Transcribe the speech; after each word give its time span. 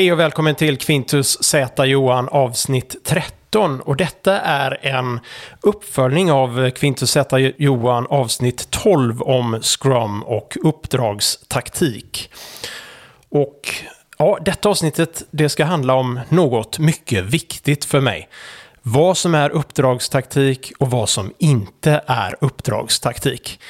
Hej 0.00 0.12
och 0.12 0.18
välkommen 0.18 0.54
till 0.54 0.78
Quintus 0.78 1.42
Z 1.42 1.84
Johan 1.86 2.28
avsnitt 2.28 2.96
13. 3.04 3.80
Och 3.80 3.96
detta 3.96 4.40
är 4.40 4.86
en 4.86 5.20
uppföljning 5.60 6.32
av 6.32 6.70
Quintus 6.70 7.10
Z 7.10 7.38
Johan 7.38 8.06
avsnitt 8.06 8.70
12 8.70 9.22
om 9.22 9.60
Scrum 9.62 10.22
och 10.22 10.56
uppdragstaktik. 10.64 12.30
Och 13.28 13.74
ja, 14.18 14.38
detta 14.44 14.68
avsnittet 14.68 15.22
det 15.30 15.48
ska 15.48 15.64
handla 15.64 15.94
om 15.94 16.20
något 16.28 16.78
mycket 16.78 17.24
viktigt 17.24 17.84
för 17.84 18.00
mig. 18.00 18.28
Vad 18.82 19.16
som 19.16 19.34
är 19.34 19.50
uppdragstaktik 19.50 20.72
och 20.78 20.90
vad 20.90 21.08
som 21.08 21.32
inte 21.38 22.00
är 22.06 22.36
uppdragstaktik. 22.40 23.60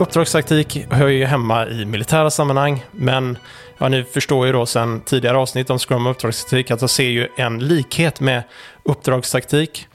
Uppdragstaktik 0.00 0.86
hör 0.90 1.08
ju 1.08 1.24
hemma 1.24 1.66
i 1.66 1.84
militära 1.84 2.30
sammanhang, 2.30 2.84
men 2.90 3.38
ja, 3.78 3.88
ni 3.88 4.04
förstår 4.04 4.46
ju 4.46 4.52
då 4.52 4.66
sedan 4.66 5.00
tidigare 5.00 5.36
avsnitt 5.36 5.70
om 5.70 5.78
Scrum 5.78 6.06
och 6.06 6.10
uppdragstaktik 6.10 6.70
att 6.70 6.80
jag 6.80 6.90
ser 6.90 7.08
ju 7.08 7.28
en 7.36 7.58
likhet 7.68 8.20
med 8.20 8.42
uppdragstaktik 8.82 9.86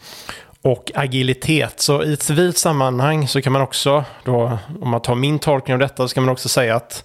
och 0.61 0.91
agilitet. 0.95 1.79
Så 1.79 2.03
i 2.03 2.13
ett 2.13 2.21
civilt 2.21 2.57
sammanhang 2.57 3.27
så 3.27 3.41
kan 3.41 3.53
man 3.53 3.61
också, 3.61 4.03
då, 4.23 4.57
om 4.81 4.89
man 4.89 5.01
tar 5.01 5.15
min 5.15 5.39
tolkning 5.39 5.73
av 5.73 5.79
detta, 5.79 6.07
så 6.07 6.13
kan 6.13 6.23
man 6.23 6.33
också 6.33 6.49
säga 6.49 6.75
att 6.75 7.03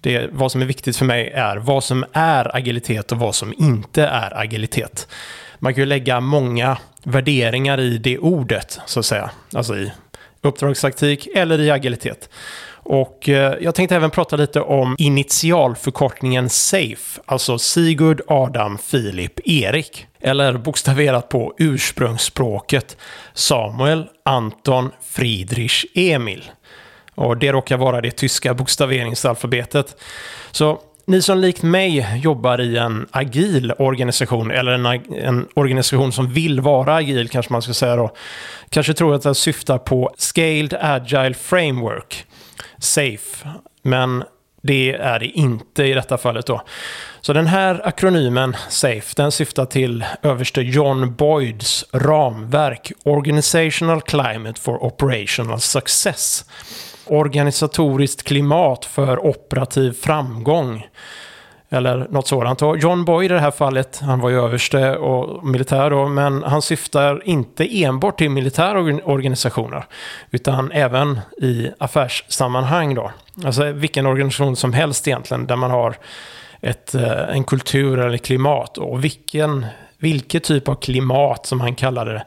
det, 0.00 0.28
vad 0.32 0.52
som 0.52 0.62
är 0.62 0.66
viktigt 0.66 0.96
för 0.96 1.04
mig 1.04 1.30
är 1.30 1.56
vad 1.56 1.84
som 1.84 2.04
är 2.12 2.56
agilitet 2.56 3.12
och 3.12 3.18
vad 3.18 3.34
som 3.34 3.54
inte 3.58 4.02
är 4.02 4.38
agilitet. 4.38 5.08
Man 5.58 5.74
kan 5.74 5.82
ju 5.82 5.86
lägga 5.86 6.20
många 6.20 6.78
värderingar 7.02 7.80
i 7.80 7.98
det 7.98 8.18
ordet, 8.18 8.80
så 8.86 9.00
att 9.00 9.06
säga. 9.06 9.30
Alltså 9.54 9.76
i 9.76 9.92
uppdragstaktik 10.46 11.28
eller 11.34 11.60
i 11.60 11.70
agilitet. 11.70 12.28
Och 12.88 13.28
eh, 13.28 13.54
jag 13.60 13.74
tänkte 13.74 13.96
även 13.96 14.10
prata 14.10 14.36
lite 14.36 14.60
om 14.60 14.96
initialförkortningen 14.98 16.48
SAFE, 16.48 17.20
alltså 17.26 17.58
Sigurd, 17.58 18.20
Adam, 18.26 18.78
Filip, 18.78 19.48
Erik. 19.48 20.06
Eller 20.20 20.52
bokstaverat 20.52 21.28
på 21.28 21.54
ursprungsspråket 21.58 22.96
Samuel, 23.34 24.06
Anton, 24.22 24.90
Friedrich, 25.10 25.84
Emil. 25.94 26.50
Och 27.14 27.36
det 27.36 27.52
råkar 27.52 27.76
vara 27.76 28.00
det 28.00 28.10
tyska 28.10 28.54
bokstaveringsalfabetet. 28.54 29.96
Så 30.50 30.80
ni 31.06 31.22
som 31.22 31.38
likt 31.38 31.62
mig 31.62 32.20
jobbar 32.22 32.60
i 32.60 32.76
en 32.76 33.06
agil 33.10 33.72
organisation, 33.78 34.50
eller 34.50 34.72
en, 34.72 34.86
en, 35.14 35.48
organisation 35.54 36.12
som 36.12 36.32
vill 36.32 36.60
vara 36.60 36.94
agil 36.94 37.28
kanske 37.28 37.52
man 37.52 37.62
ska 37.62 37.74
säga 37.74 37.96
då, 37.96 38.10
kanske 38.70 38.94
tror 38.94 39.14
att 39.14 39.22
det 39.22 39.34
syftar 39.34 39.78
på 39.78 40.14
Scaled 40.16 40.74
Agile 40.80 41.34
Framework, 41.34 42.24
SAFE, 42.78 43.48
men 43.82 44.24
det 44.62 44.92
är 44.92 45.18
det 45.18 45.26
inte 45.26 45.84
i 45.84 45.92
detta 45.92 46.18
fallet 46.18 46.46
då. 46.46 46.62
Så 47.20 47.32
den 47.32 47.46
här 47.46 47.88
akronymen 47.88 48.56
SAFE, 48.68 49.14
den 49.16 49.32
syftar 49.32 49.66
till 49.66 50.04
överste 50.22 50.60
John 50.60 51.14
Boyds 51.14 51.84
ramverk 51.92 52.92
Organizational 53.04 54.00
Climate 54.00 54.60
for 54.60 54.84
Operational 54.84 55.60
Success 55.60 56.44
organisatoriskt 57.06 58.22
klimat 58.22 58.84
för 58.84 59.26
operativ 59.26 59.92
framgång. 59.92 60.86
Eller 61.68 62.06
något 62.10 62.28
sådant. 62.28 62.62
Och 62.62 62.78
John 62.78 63.04
Boy 63.04 63.24
i 63.24 63.28
det 63.28 63.40
här 63.40 63.50
fallet, 63.50 64.00
han 64.02 64.20
var 64.20 64.30
ju 64.30 64.44
överste 64.44 64.96
och 64.96 65.46
militär 65.46 65.90
då, 65.90 66.08
men 66.08 66.42
han 66.42 66.62
syftar 66.62 67.22
inte 67.24 67.82
enbart 67.84 68.18
till 68.18 68.30
militära 68.30 68.80
organisationer, 69.04 69.84
utan 70.30 70.72
även 70.72 71.20
i 71.42 71.70
affärssammanhang 71.78 72.94
då. 72.94 73.10
Alltså 73.44 73.72
vilken 73.72 74.06
organisation 74.06 74.56
som 74.56 74.72
helst 74.72 75.08
egentligen, 75.08 75.46
där 75.46 75.56
man 75.56 75.70
har 75.70 75.96
ett, 76.60 76.94
eh, 76.94 77.28
en 77.28 77.44
kultur 77.44 77.98
eller 77.98 78.18
klimat 78.18 78.78
och 78.78 79.04
vilken, 79.04 79.66
vilket 79.98 80.44
typ 80.44 80.68
av 80.68 80.74
klimat 80.74 81.46
som 81.46 81.60
han 81.60 81.74
kallade 81.74 82.12
det 82.12 82.24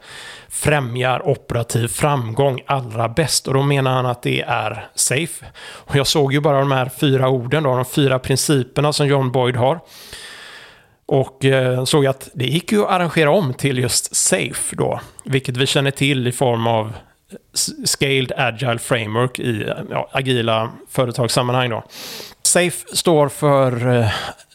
främjar 0.48 1.28
operativ 1.28 1.88
framgång 1.88 2.60
allra 2.66 3.08
bäst. 3.08 3.48
Och 3.48 3.54
då 3.54 3.62
menar 3.62 3.94
han 3.94 4.06
att 4.06 4.22
det 4.22 4.40
är 4.40 4.88
safe. 4.94 5.46
Och 5.62 5.96
jag 5.96 6.06
såg 6.06 6.32
ju 6.32 6.40
bara 6.40 6.60
de 6.60 6.72
här 6.72 6.90
fyra 7.00 7.28
orden, 7.28 7.62
då, 7.62 7.76
de 7.76 7.84
fyra 7.84 8.18
principerna 8.18 8.92
som 8.92 9.06
John 9.06 9.32
Boyd 9.32 9.56
har. 9.56 9.80
Och 11.06 11.44
eh, 11.44 11.84
såg 11.84 12.06
att 12.06 12.28
det 12.34 12.44
gick 12.44 12.72
ju 12.72 12.82
att 12.82 12.90
arrangera 12.90 13.30
om 13.30 13.54
till 13.54 13.78
just 13.78 14.16
safe 14.16 14.76
då. 14.76 15.00
Vilket 15.24 15.56
vi 15.56 15.66
känner 15.66 15.90
till 15.90 16.26
i 16.26 16.32
form 16.32 16.66
av 16.66 16.92
Scaled 17.84 18.32
Agile 18.36 18.78
Framework 18.78 19.38
i 19.38 19.72
ja, 19.90 20.08
agila 20.12 20.70
företagssammanhang 20.90 21.70
då. 21.70 21.84
SAFE 22.42 22.96
står 22.96 23.28
för 23.28 23.96
eh, 23.98 24.12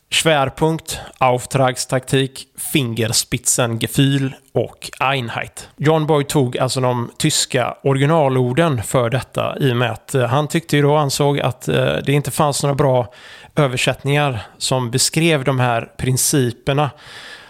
Schwerpunkt, 0.10 1.00
Auftragstaktik, 1.18 2.48
Fingerspitzengefühl 2.74 4.36
och 4.54 4.92
Einheit. 5.00 5.70
John 5.78 6.08
Boyd 6.08 6.28
tog 6.28 6.58
alltså 6.58 6.82
de 6.82 7.12
tyska 7.18 7.78
originalorden 7.84 8.84
för 8.84 9.10
detta 9.10 9.58
i 9.60 9.72
och 9.72 9.78
med 9.78 9.92
att 9.92 10.16
eh, 10.16 10.26
han 10.26 10.48
tyckte 10.48 10.76
ju 10.76 10.82
då 10.82 10.96
ansåg 10.96 11.40
att 11.40 11.68
eh, 11.68 11.96
det 12.06 12.14
inte 12.14 12.32
fanns 12.32 12.64
några 12.64 12.76
bra 12.76 13.14
översättningar 13.56 14.40
som 14.58 14.92
beskrev 14.92 15.44
de 15.44 15.60
här 15.60 15.92
principerna 15.98 16.90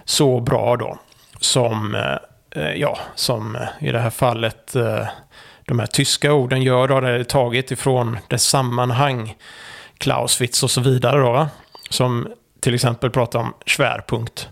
så 0.06 0.40
bra 0.40 0.78
då 0.78 0.98
som, 1.40 1.96
eh, 2.56 2.74
ja, 2.76 2.98
som 3.16 3.58
i 3.80 3.92
det 3.92 4.00
här 4.00 4.10
fallet 4.10 4.76
de 5.68 5.80
här 5.80 5.88
tyska 5.88 6.34
orden 6.34 6.62
gör 6.62 6.88
då, 6.88 7.00
det 7.00 7.10
är 7.10 7.24
taget 7.24 7.72
ifrån 7.72 8.18
dess 8.28 8.44
sammanhang, 8.44 9.36
Clausewitz 9.98 10.64
och 10.64 10.72
så 10.72 10.82
vidare 10.82 11.20
då, 11.20 11.48
som 11.90 12.28
till 12.66 12.76
exempel 12.76 13.10
prata 13.10 13.40
om 13.40 13.54
svärpunkt. 13.66 14.50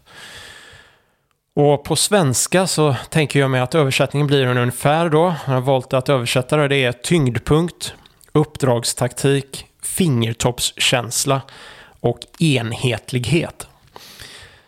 Och 1.55 1.83
på 1.83 1.95
svenska 1.95 2.67
så 2.67 2.95
tänker 3.09 3.39
jag 3.39 3.51
mig 3.51 3.61
att 3.61 3.75
översättningen 3.75 4.27
blir 4.27 4.45
ungefär 4.45 5.09
då. 5.09 5.35
Jag 5.45 5.53
har 5.53 5.61
valt 5.61 5.93
att 5.93 6.09
översätta 6.09 6.57
det. 6.57 6.67
Det 6.67 6.83
är 6.83 6.91
tyngdpunkt, 6.91 7.93
uppdragstaktik, 8.31 9.65
fingertoppskänsla 9.83 11.41
och 11.99 12.19
enhetlighet. 12.39 13.67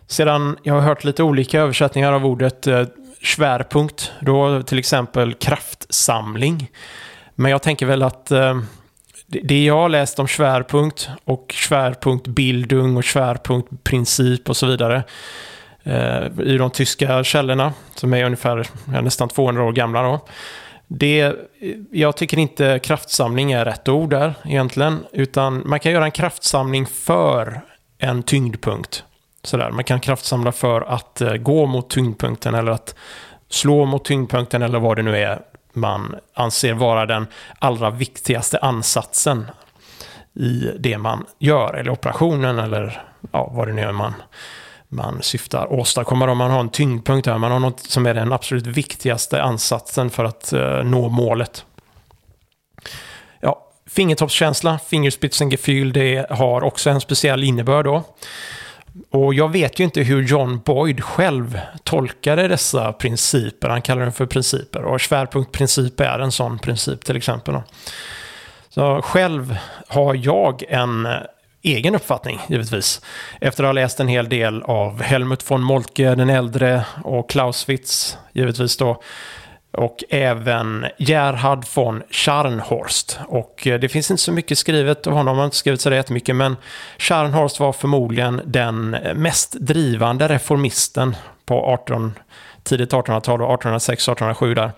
Sedan 0.07 0.57
jag 0.63 0.73
har 0.73 0.81
hört 0.81 1.03
lite 1.03 1.23
olika 1.23 1.59
översättningar 1.59 2.13
av 2.13 2.25
ordet 2.25 2.67
eh, 2.67 2.85
svärpunkt, 3.23 4.11
då 4.19 4.63
till 4.63 4.79
exempel 4.79 5.33
kraftsamling. 5.33 6.71
Men 7.35 7.51
jag 7.51 7.61
tänker 7.61 7.85
väl 7.85 8.03
att 8.03 8.31
eh, 8.31 8.59
det 9.27 9.63
jag 9.63 9.73
har 9.73 9.89
läst 9.89 10.19
om 10.19 10.27
svärpunkt 10.27 11.09
och 11.23 11.55
svärpunkt 11.67 12.27
bildung 12.27 12.97
och 12.97 13.05
svärpunkt 13.05 13.83
princip 13.83 14.49
och 14.49 14.57
så 14.57 14.67
vidare 14.67 15.03
eh, 15.83 16.39
i 16.43 16.57
de 16.57 16.71
tyska 16.71 17.23
källorna 17.23 17.73
som 17.95 18.13
är 18.13 18.23
ungefär 18.23 18.67
nästan 19.01 19.29
200 19.29 19.63
år 19.63 19.71
gamla 19.71 20.03
då. 20.03 20.19
Det, 20.87 21.33
jag 21.91 22.17
tycker 22.17 22.37
inte 22.37 22.79
kraftsamling 22.79 23.51
är 23.51 23.65
rätt 23.65 23.87
ord 23.89 24.09
där 24.09 24.33
egentligen, 24.45 25.05
utan 25.11 25.61
man 25.65 25.79
kan 25.79 25.91
göra 25.91 26.05
en 26.05 26.11
kraftsamling 26.11 26.85
för 26.85 27.61
en 27.97 28.23
tyngdpunkt. 28.23 29.03
Sådär. 29.43 29.71
Man 29.71 29.83
kan 29.83 29.99
kraftsamla 29.99 30.51
för 30.51 30.81
att 30.81 31.21
eh, 31.21 31.33
gå 31.33 31.65
mot 31.65 31.89
tyngdpunkten 31.89 32.55
eller 32.55 32.71
att 32.71 32.95
slå 33.49 33.85
mot 33.85 34.05
tyngdpunkten 34.05 34.61
eller 34.61 34.79
vad 34.79 34.97
det 34.97 35.03
nu 35.03 35.17
är 35.17 35.41
man 35.75 36.15
anser 36.33 36.73
vara 36.73 37.05
den 37.05 37.27
allra 37.59 37.89
viktigaste 37.89 38.57
ansatsen 38.57 39.45
i 40.33 40.71
det 40.79 40.97
man 40.97 41.25
gör, 41.39 41.73
eller 41.73 41.91
operationen, 41.91 42.59
eller 42.59 43.01
ja, 43.31 43.51
vad 43.53 43.67
det 43.67 43.73
nu 43.73 43.81
är 43.81 43.91
man, 43.91 44.13
man 44.89 45.21
syftar 45.21 45.73
åstadkomma. 45.73 46.31
Om 46.31 46.37
man 46.37 46.51
har 46.51 46.59
en 46.59 46.69
tyngdpunkt 46.69 47.27
här, 47.27 47.37
man 47.37 47.51
har 47.51 47.59
något 47.59 47.79
som 47.79 48.05
är 48.05 48.13
den 48.13 48.33
absolut 48.33 48.67
viktigaste 48.67 49.43
ansatsen 49.43 50.09
för 50.09 50.23
att 50.23 50.53
eh, 50.53 50.83
nå 50.83 51.09
målet. 51.09 51.65
Ja, 53.39 53.71
fingertoppskänsla, 53.89 54.79
fingerspitzengefühl, 54.79 55.93
det 55.93 56.25
har 56.29 56.63
också 56.63 56.89
en 56.89 57.01
speciell 57.01 57.43
innebörd 57.43 57.85
då. 57.85 58.03
Och 59.09 59.33
jag 59.33 59.51
vet 59.51 59.79
ju 59.79 59.83
inte 59.83 60.01
hur 60.01 60.23
John 60.23 60.61
Boyd 60.65 61.03
själv 61.03 61.59
tolkade 61.83 62.47
dessa 62.47 62.93
principer. 62.93 63.69
Han 63.69 63.81
kallar 63.81 64.01
dem 64.01 64.11
för 64.11 64.25
principer. 64.25 64.83
Och 64.83 65.01
svärpunktprincip 65.01 65.99
är 65.99 66.19
en 66.19 66.31
sån 66.31 66.59
princip 66.59 67.05
till 67.05 67.17
exempel. 67.17 67.55
Så 68.69 69.01
själv 69.01 69.57
har 69.87 70.15
jag 70.15 70.63
en 70.69 71.05
eh, 71.05 71.11
egen 71.61 71.95
uppfattning, 71.95 72.39
givetvis. 72.49 73.01
Efter 73.41 73.63
att 73.63 73.67
ha 73.67 73.73
läst 73.73 73.99
en 73.99 74.07
hel 74.07 74.29
del 74.29 74.61
av 74.61 75.01
Helmut 75.01 75.51
von 75.51 75.61
Moltke 75.61 76.15
den 76.15 76.29
äldre 76.29 76.85
och 77.03 77.29
Clausewitz, 77.29 78.17
givetvis 78.33 78.77
då 78.77 79.01
och 79.77 80.03
även 80.09 80.85
Gerhard 80.97 81.65
von 81.75 82.03
Scharnhorst. 82.09 83.19
Och 83.27 83.67
eh, 83.67 83.79
det 83.79 83.89
finns 83.89 84.11
inte 84.11 84.23
så 84.23 84.31
mycket 84.31 84.57
skrivet 84.57 85.07
av 85.07 85.13
honom, 85.13 85.37
har 85.37 85.45
inte 85.45 85.57
skrivit 85.57 85.81
så 85.81 85.91
jättemycket, 85.93 86.35
men 86.35 86.55
Scharnhorst 86.97 87.59
var 87.59 87.73
förmodligen 87.73 88.41
den 88.45 88.89
mest 89.15 89.51
drivande 89.51 90.27
reformisten 90.27 91.15
på 91.45 91.65
18, 91.65 92.13
tidigt 92.63 92.91
1800-tal, 92.91 93.35
1806, 93.35 94.03
1807 94.03 94.53
där. 94.53 94.71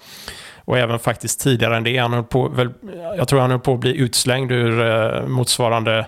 Och 0.66 0.78
även 0.78 1.00
faktiskt 1.00 1.40
tidigare 1.40 1.78
än 1.78 1.84
det. 1.84 1.98
Han 1.98 2.14
höll 2.14 2.24
på, 2.24 2.48
väl, 2.48 2.70
jag 3.18 3.28
tror 3.28 3.40
han 3.40 3.52
höll 3.52 3.60
på 3.60 3.74
att 3.74 3.80
bli 3.80 3.98
utslängd 3.98 4.52
ur 4.52 4.82
eh, 4.82 5.28
motsvarande 5.28 6.06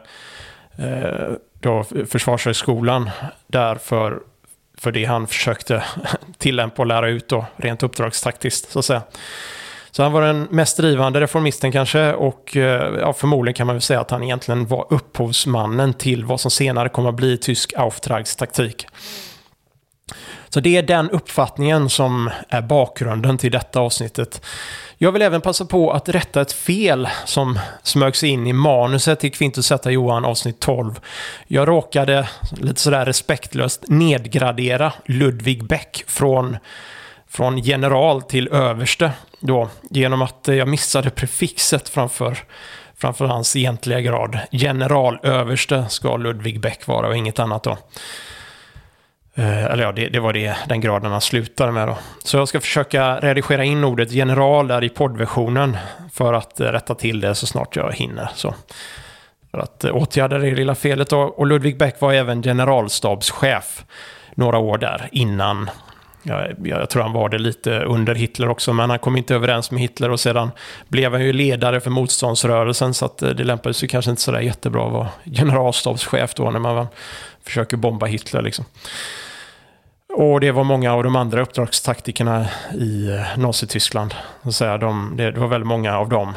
eh, 0.77 1.33
då, 1.59 1.83
Försvarshögskolan 1.83 3.09
där 3.47 3.75
för, 3.75 4.19
för 4.81 4.91
det 4.91 5.05
han 5.05 5.27
försökte 5.27 5.83
tillämpa 6.37 6.81
och 6.81 6.85
lära 6.85 7.09
ut 7.09 7.29
då, 7.29 7.45
rent 7.55 7.83
uppdragstaktiskt 7.83 8.71
så 8.71 8.79
att 8.79 8.85
säga. 8.85 9.01
Så 9.91 10.03
han 10.03 10.11
var 10.11 10.21
den 10.21 10.47
mest 10.51 10.77
drivande 10.77 11.21
reformisten 11.21 11.71
kanske 11.71 12.13
och 12.13 12.57
eh, 12.57 12.99
ja, 12.99 13.13
förmodligen 13.13 13.53
kan 13.53 13.67
man 13.67 13.75
väl 13.75 13.81
säga 13.81 14.01
att 14.01 14.11
han 14.11 14.23
egentligen 14.23 14.67
var 14.67 14.87
upphovsmannen 14.89 15.93
till 15.93 16.25
vad 16.25 16.39
som 16.39 16.51
senare 16.51 16.89
kommer 16.89 17.09
att 17.09 17.15
bli 17.15 17.37
tysk 17.37 17.73
Auftragstaktik. 17.73 18.87
Så 20.49 20.59
det 20.59 20.77
är 20.77 20.83
den 20.83 21.09
uppfattningen 21.09 21.89
som 21.89 22.29
är 22.49 22.61
bakgrunden 22.61 23.37
till 23.37 23.51
detta 23.51 23.79
avsnittet. 23.79 24.45
Jag 25.01 25.11
vill 25.11 25.21
även 25.21 25.41
passa 25.41 25.65
på 25.65 25.91
att 25.91 26.09
rätta 26.09 26.41
ett 26.41 26.51
fel 26.51 27.07
som 27.25 27.59
smög 27.83 28.15
sig 28.15 28.29
in 28.29 28.47
i 28.47 28.53
manuset 28.53 29.19
till 29.19 29.31
Kvintus 29.31 29.65
Z 29.65 29.91
Johan 29.91 30.25
avsnitt 30.25 30.59
12. 30.59 30.99
Jag 31.47 31.67
råkade 31.67 32.29
lite 32.51 32.81
sådär 32.81 33.05
respektlöst 33.05 33.83
nedgradera 33.87 34.93
Ludvig 35.05 35.63
Beck 35.63 36.03
från, 36.07 36.57
från 37.27 37.57
general 37.57 38.21
till 38.21 38.47
överste 38.47 39.11
då, 39.39 39.69
genom 39.89 40.21
att 40.21 40.47
jag 40.47 40.67
missade 40.67 41.09
prefixet 41.09 41.89
framför, 41.89 42.37
framför 42.97 43.25
hans 43.25 43.55
egentliga 43.55 44.01
grad. 44.01 44.39
Generalöverste 44.51 45.85
ska 45.89 46.17
Ludvig 46.17 46.61
Beck 46.61 46.87
vara 46.87 47.07
och 47.07 47.17
inget 47.17 47.39
annat 47.39 47.63
då. 47.63 47.77
Eh, 49.35 49.65
eller 49.65 49.83
ja, 49.83 49.91
det, 49.91 50.09
det, 50.09 50.19
var 50.19 50.33
det, 50.33 50.57
den 50.67 50.81
graden 50.81 51.11
han 51.11 51.21
slutade 51.21 51.71
med 51.71 51.87
då. 51.87 51.97
Så 52.23 52.37
jag 52.37 52.47
ska 52.47 52.59
försöka 52.59 53.19
redigera 53.19 53.63
in 53.63 53.83
ordet 53.83 54.11
general 54.11 54.67
där 54.67 54.83
i 54.83 54.89
poddversionen 54.89 55.77
för 56.13 56.33
att 56.33 56.59
eh, 56.59 56.65
rätta 56.65 56.95
till 56.95 57.19
det 57.19 57.35
så 57.35 57.47
snart 57.47 57.75
jag 57.75 57.93
hinner. 57.93 58.29
Så. 58.35 58.55
För 59.51 59.57
att 59.57 59.83
eh, 59.83 59.95
åtgärda 59.95 60.37
det 60.37 60.51
lilla 60.51 60.75
felet 60.75 61.09
då. 61.09 61.19
Och 61.19 61.47
Ludvig 61.47 61.77
Beck 61.77 62.01
var 62.01 62.13
även 62.13 62.43
generalstabschef 62.43 63.85
några 64.35 64.57
år 64.57 64.77
där 64.77 65.09
innan. 65.11 65.69
Jag, 66.23 66.55
jag 66.63 66.89
tror 66.89 67.03
han 67.03 67.13
var 67.13 67.29
det 67.29 67.37
lite 67.37 67.79
under 67.79 68.15
Hitler 68.15 68.49
också, 68.49 68.73
men 68.73 68.89
han 68.89 68.99
kom 68.99 69.17
inte 69.17 69.35
överens 69.35 69.71
med 69.71 69.81
Hitler 69.81 70.11
och 70.11 70.19
sedan 70.19 70.51
blev 70.87 71.11
han 71.11 71.25
ju 71.25 71.33
ledare 71.33 71.79
för 71.79 71.89
motståndsrörelsen 71.89 72.93
så 72.93 73.05
att 73.05 73.21
eh, 73.21 73.29
det 73.29 73.43
lämpade 73.43 73.73
sig 73.73 73.89
kanske 73.89 74.11
inte 74.11 74.21
sådär 74.21 74.39
jättebra 74.39 74.85
att 74.85 74.93
vara 74.93 75.09
generalstabschef 75.23 76.33
då 76.33 76.51
när 76.51 76.59
man 76.59 76.87
försöker 77.43 77.77
bomba 77.77 78.05
Hitler 78.05 78.41
liksom. 78.41 78.65
Och 80.13 80.39
det 80.39 80.51
var 80.51 80.63
många 80.63 80.93
av 80.93 81.03
de 81.03 81.15
andra 81.15 81.41
uppdragstaktikerna 81.41 82.45
i 82.73 83.09
eh, 83.09 83.37
Nazityskland. 83.37 84.13
De, 84.59 85.13
det 85.17 85.31
var 85.31 85.47
väldigt 85.47 85.67
många 85.67 85.97
av 85.97 86.09
dem. 86.09 86.33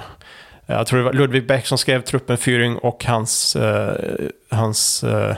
Jag 0.66 0.86
tror 0.86 0.98
det 0.98 1.04
var 1.04 1.12
Ludwig 1.12 1.46
Beck 1.46 1.66
som 1.66 1.78
skrev 1.78 2.00
Truppenführing 2.00 2.76
och 2.76 3.04
hans, 3.04 3.56
eh, 3.56 3.94
hans 4.50 5.04
eh, 5.04 5.36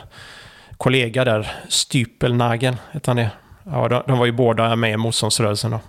kollega 0.76 1.24
där, 1.24 1.52
Stypelnagel, 1.68 2.76
hette 2.92 3.10
han 3.10 3.16
det? 3.16 3.30
Ja, 3.64 3.88
de, 3.88 4.02
de, 4.06 4.18
var 4.18 4.26
ju 4.26 4.32
båda 4.32 4.76
med 4.76 4.92
i 4.92 4.96
motståndsrörelsen 4.96 5.70
då. 5.70 5.80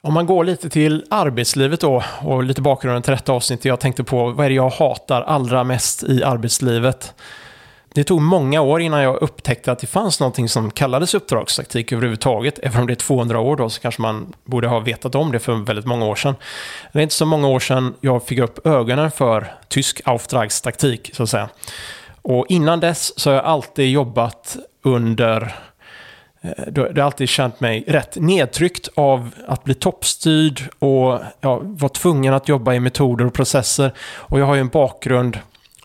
Om 0.00 0.14
man 0.14 0.26
går 0.26 0.44
lite 0.44 0.68
till 0.68 1.04
arbetslivet 1.10 1.80
då 1.80 2.02
och 2.20 2.44
lite 2.44 2.62
bakgrunden 2.62 3.02
till 3.02 3.12
detta 3.12 3.32
avsnitt. 3.32 3.64
Jag 3.64 3.80
tänkte 3.80 4.04
på 4.04 4.30
vad 4.30 4.46
är 4.46 4.50
det 4.50 4.56
jag 4.56 4.70
hatar 4.70 5.22
allra 5.22 5.64
mest 5.64 6.02
i 6.02 6.24
arbetslivet? 6.24 7.14
Det 7.94 8.04
tog 8.04 8.20
många 8.20 8.60
år 8.60 8.80
innan 8.80 9.02
jag 9.02 9.22
upptäckte 9.22 9.72
att 9.72 9.78
det 9.78 9.86
fanns 9.86 10.20
någonting 10.20 10.48
som 10.48 10.70
kallades 10.70 11.14
uppdragstaktik 11.14 11.92
överhuvudtaget. 11.92 12.58
Även 12.62 12.80
om 12.80 12.86
det 12.86 12.92
är 12.92 12.94
200 12.94 13.40
år 13.40 13.56
då 13.56 13.70
så 13.70 13.80
kanske 13.80 14.02
man 14.02 14.32
borde 14.44 14.68
ha 14.68 14.80
vetat 14.80 15.14
om 15.14 15.32
det 15.32 15.38
för 15.38 15.52
väldigt 15.54 15.86
många 15.86 16.06
år 16.06 16.14
sedan. 16.14 16.34
Det 16.92 16.98
är 16.98 17.02
inte 17.02 17.14
så 17.14 17.26
många 17.26 17.48
år 17.48 17.60
sedan 17.60 17.94
jag 18.00 18.26
fick 18.26 18.38
upp 18.38 18.66
ögonen 18.66 19.10
för 19.10 19.54
tysk 19.68 20.00
Auftragstaktik 20.04 21.10
så 21.14 21.22
att 21.22 21.30
säga. 21.30 21.48
Och 22.22 22.46
innan 22.48 22.80
dess 22.80 23.18
så 23.20 23.30
har 23.30 23.34
jag 23.34 23.44
alltid 23.44 23.90
jobbat 23.90 24.56
under 24.82 25.54
Eh, 26.42 26.64
det 26.72 26.80
har 26.80 26.98
alltid 26.98 27.28
känt 27.28 27.60
mig 27.60 27.84
rätt 27.86 28.16
nedtryckt 28.16 28.88
av 28.94 29.30
att 29.46 29.64
bli 29.64 29.74
toppstyrd 29.74 30.62
och 30.78 31.20
ja, 31.40 31.60
vara 31.62 31.88
tvungen 31.88 32.34
att 32.34 32.48
jobba 32.48 32.74
i 32.74 32.80
metoder 32.80 33.24
och 33.24 33.34
processer. 33.34 33.92
Och 34.00 34.40
jag 34.40 34.46
har 34.46 34.54
ju 34.54 34.60
en 34.60 34.68
bakgrund 34.68 35.38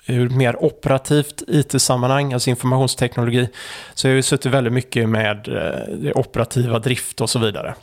ur 0.06 0.30
mer 0.30 0.64
operativt 0.64 1.44
IT-sammanhang, 1.48 2.34
alltså 2.34 2.50
informationsteknologi, 2.50 3.50
så 3.94 4.08
jag 4.08 4.12
har 4.12 4.16
ju 4.16 4.22
suttit 4.22 4.52
väldigt 4.52 4.74
mycket 4.74 5.10
med 5.10 5.48
eh, 5.48 5.96
det 5.98 6.14
operativa 6.14 6.80
drift 6.80 7.22
och 7.22 7.30
så 7.30 7.40
vidare. 7.40 7.76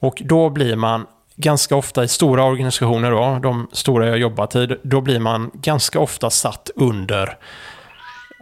Och 0.00 0.22
då 0.24 0.50
blir 0.50 0.76
man 0.76 1.06
ganska 1.36 1.76
ofta 1.76 2.04
i 2.04 2.08
stora 2.08 2.44
organisationer, 2.44 3.10
då, 3.10 3.38
de 3.42 3.68
stora 3.72 4.06
jag 4.06 4.18
jobbat 4.18 4.56
i, 4.56 4.76
då 4.82 5.00
blir 5.00 5.18
man 5.18 5.50
ganska 5.54 6.00
ofta 6.00 6.30
satt 6.30 6.70
under, 6.76 7.36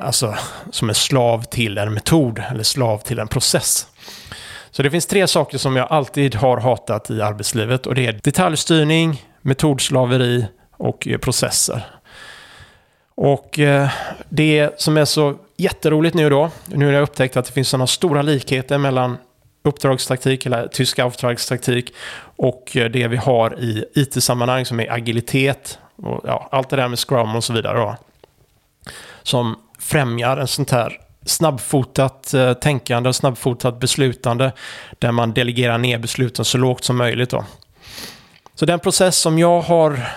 alltså 0.03 0.35
som 0.71 0.89
en 0.89 0.95
slav 0.95 1.43
till 1.43 1.79
en 1.79 1.95
metod 1.95 2.43
eller 2.51 2.63
slav 2.63 2.99
till 2.99 3.19
en 3.19 3.29
process. 3.29 3.87
Så 4.71 4.83
det 4.83 4.91
finns 4.91 5.07
tre 5.07 5.27
saker 5.27 5.59
som 5.59 5.77
jag 5.77 5.87
alltid 5.91 6.35
har 6.35 6.57
hatat 6.57 7.11
i 7.11 7.23
arbetslivet 7.23 7.87
och 7.87 7.95
det 7.95 8.07
är 8.07 8.21
detaljstyrning, 8.23 9.25
metodslaveri 9.41 10.47
och 10.71 11.09
eh, 11.09 11.19
processer. 11.19 11.85
Och 13.15 13.59
eh, 13.59 13.89
det 14.29 14.81
som 14.81 14.97
är 14.97 15.05
så 15.05 15.35
jätteroligt 15.57 16.15
nu 16.15 16.31
då, 16.31 16.51
nu 16.67 16.87
har 16.87 16.93
jag 16.93 17.03
upptäckt 17.03 17.37
att 17.37 17.47
det 17.47 17.53
finns 17.53 17.69
sådana 17.69 17.87
stora 17.87 18.23
likheter 18.23 18.79
mellan 18.79 19.17
uppdragstaktik 19.63 20.47
eller 20.47 20.69
tysk 20.69 20.99
uppdragstaktik 20.99 21.95
och 22.37 22.77
eh, 22.77 22.91
det 22.91 23.09
vi 23.09 23.17
har 23.17 23.61
i 23.61 23.85
IT-sammanhang 23.95 24.67
som 24.67 24.81
är 24.81 24.93
agilitet 24.93 25.79
och 25.97 26.21
ja, 26.25 26.49
allt 26.53 26.69
det 26.69 26.77
där 26.77 26.89
med 26.89 26.99
Scrum 26.99 27.37
och 27.37 27.45
så 27.45 27.53
vidare. 27.53 27.79
Då, 27.79 27.97
som 29.23 29.57
främjar 29.83 30.37
en 30.37 30.49
sånt 30.49 30.71
här 30.71 30.99
snabbfotat 31.25 32.35
eh, 32.35 32.53
tänkande 32.53 33.09
och 33.09 33.17
snabbfotat 33.17 33.81
beslutande 33.81 34.53
där 34.99 35.13
man 35.13 35.33
delegerar 35.33 35.79
ner 35.79 35.99
besluten 35.99 36.45
så 36.45 36.59
lågt 36.59 36.85
som 36.85 36.97
möjligt. 36.97 37.31
Då. 37.31 37.45
Så 38.55 38.67
den 38.67 38.81
process 38.81 39.19
som 39.19 39.39
jag 39.39 39.61
har 39.61 40.09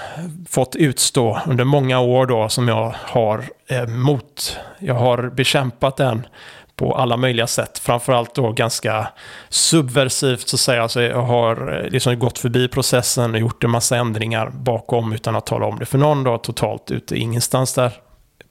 fått 0.49 0.75
utstå 0.75 1.41
under 1.47 1.63
många 1.63 1.99
år 1.99 2.25
då, 2.25 2.49
som 2.49 2.67
jag 2.67 2.95
har 3.01 3.43
eh, 3.67 3.87
mot, 3.87 4.57
jag 4.79 4.95
har 4.95 5.29
bekämpat 5.29 5.97
den 5.97 6.27
på 6.75 6.95
alla 6.95 7.17
möjliga 7.17 7.47
sätt. 7.47 7.79
Framförallt 7.79 8.35
då 8.35 8.51
ganska 8.51 9.07
subversivt 9.49 10.47
så 10.47 10.55
att 10.55 10.59
säga. 10.59 10.83
Alltså 10.83 11.01
jag 11.01 11.21
har 11.21 11.83
eh, 11.83 11.89
liksom 11.89 12.19
gått 12.19 12.37
förbi 12.37 12.67
processen 12.67 13.33
och 13.33 13.39
gjort 13.39 13.63
en 13.63 13.69
massa 13.69 13.97
ändringar 13.97 14.49
bakom 14.49 15.13
utan 15.13 15.35
att 15.35 15.45
tala 15.45 15.65
om 15.65 15.79
det 15.79 15.85
för 15.85 15.97
någon. 15.97 16.23
Då, 16.23 16.37
totalt 16.37 16.91
ute 16.91 17.17
ingenstans 17.17 17.73
där. 17.73 17.91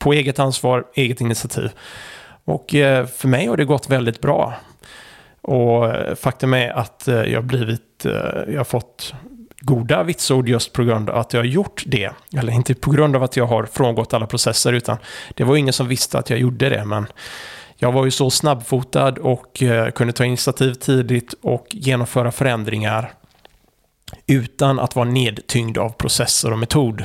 På 0.05 0.13
eget 0.13 0.39
ansvar, 0.39 0.85
eget 0.95 1.21
initiativ. 1.21 1.71
Och 2.45 2.75
eh, 2.75 3.07
för 3.07 3.29
mig 3.29 3.47
har 3.47 3.57
det 3.57 3.65
gått 3.65 3.91
väldigt 3.91 4.21
bra. 4.21 4.55
Och 5.41 5.87
eh, 5.87 6.15
faktum 6.15 6.55
är 6.55 6.69
att 6.71 7.09
eh, 7.09 7.15
jag 7.15 7.39
har 7.39 7.43
blivit, 7.43 8.07
jag 8.49 8.57
har 8.57 8.65
fått 8.65 9.15
goda 9.61 10.03
vitsord 10.03 10.49
just 10.49 10.73
på 10.73 10.85
grund 10.85 11.11
av 11.11 11.17
att 11.17 11.33
jag 11.33 11.41
har 11.41 11.45
gjort 11.45 11.83
det. 11.87 12.11
Eller 12.37 12.53
inte 12.53 12.75
på 12.75 12.91
grund 12.91 13.17
av 13.17 13.23
att 13.23 13.37
jag 13.37 13.47
har 13.47 13.65
frångått 13.65 14.15
alla 14.15 14.27
processer, 14.27 14.73
utan 14.73 14.97
det 15.35 15.45
var 15.45 15.57
ingen 15.57 15.73
som 15.73 15.89
visste 15.89 16.19
att 16.19 16.31
jag 16.31 16.39
gjorde 16.39 16.69
det. 16.69 16.85
Men 16.85 17.07
jag 17.77 17.93
var 17.93 18.05
ju 18.05 18.11
så 18.11 18.31
snabbfotad 18.31 19.19
och 19.19 19.63
kunde 19.95 20.13
ta 20.13 20.25
initiativ 20.25 20.75
tidigt 20.75 21.35
och 21.43 21.67
genomföra 21.71 22.33
förändringar 22.33 23.13
utan 24.27 24.79
att 24.79 24.97
vara 24.97 25.09
nedtyngd 25.09 25.79
av 25.79 25.89
processer 25.89 26.53
och 26.53 26.59
metod. 26.59 27.05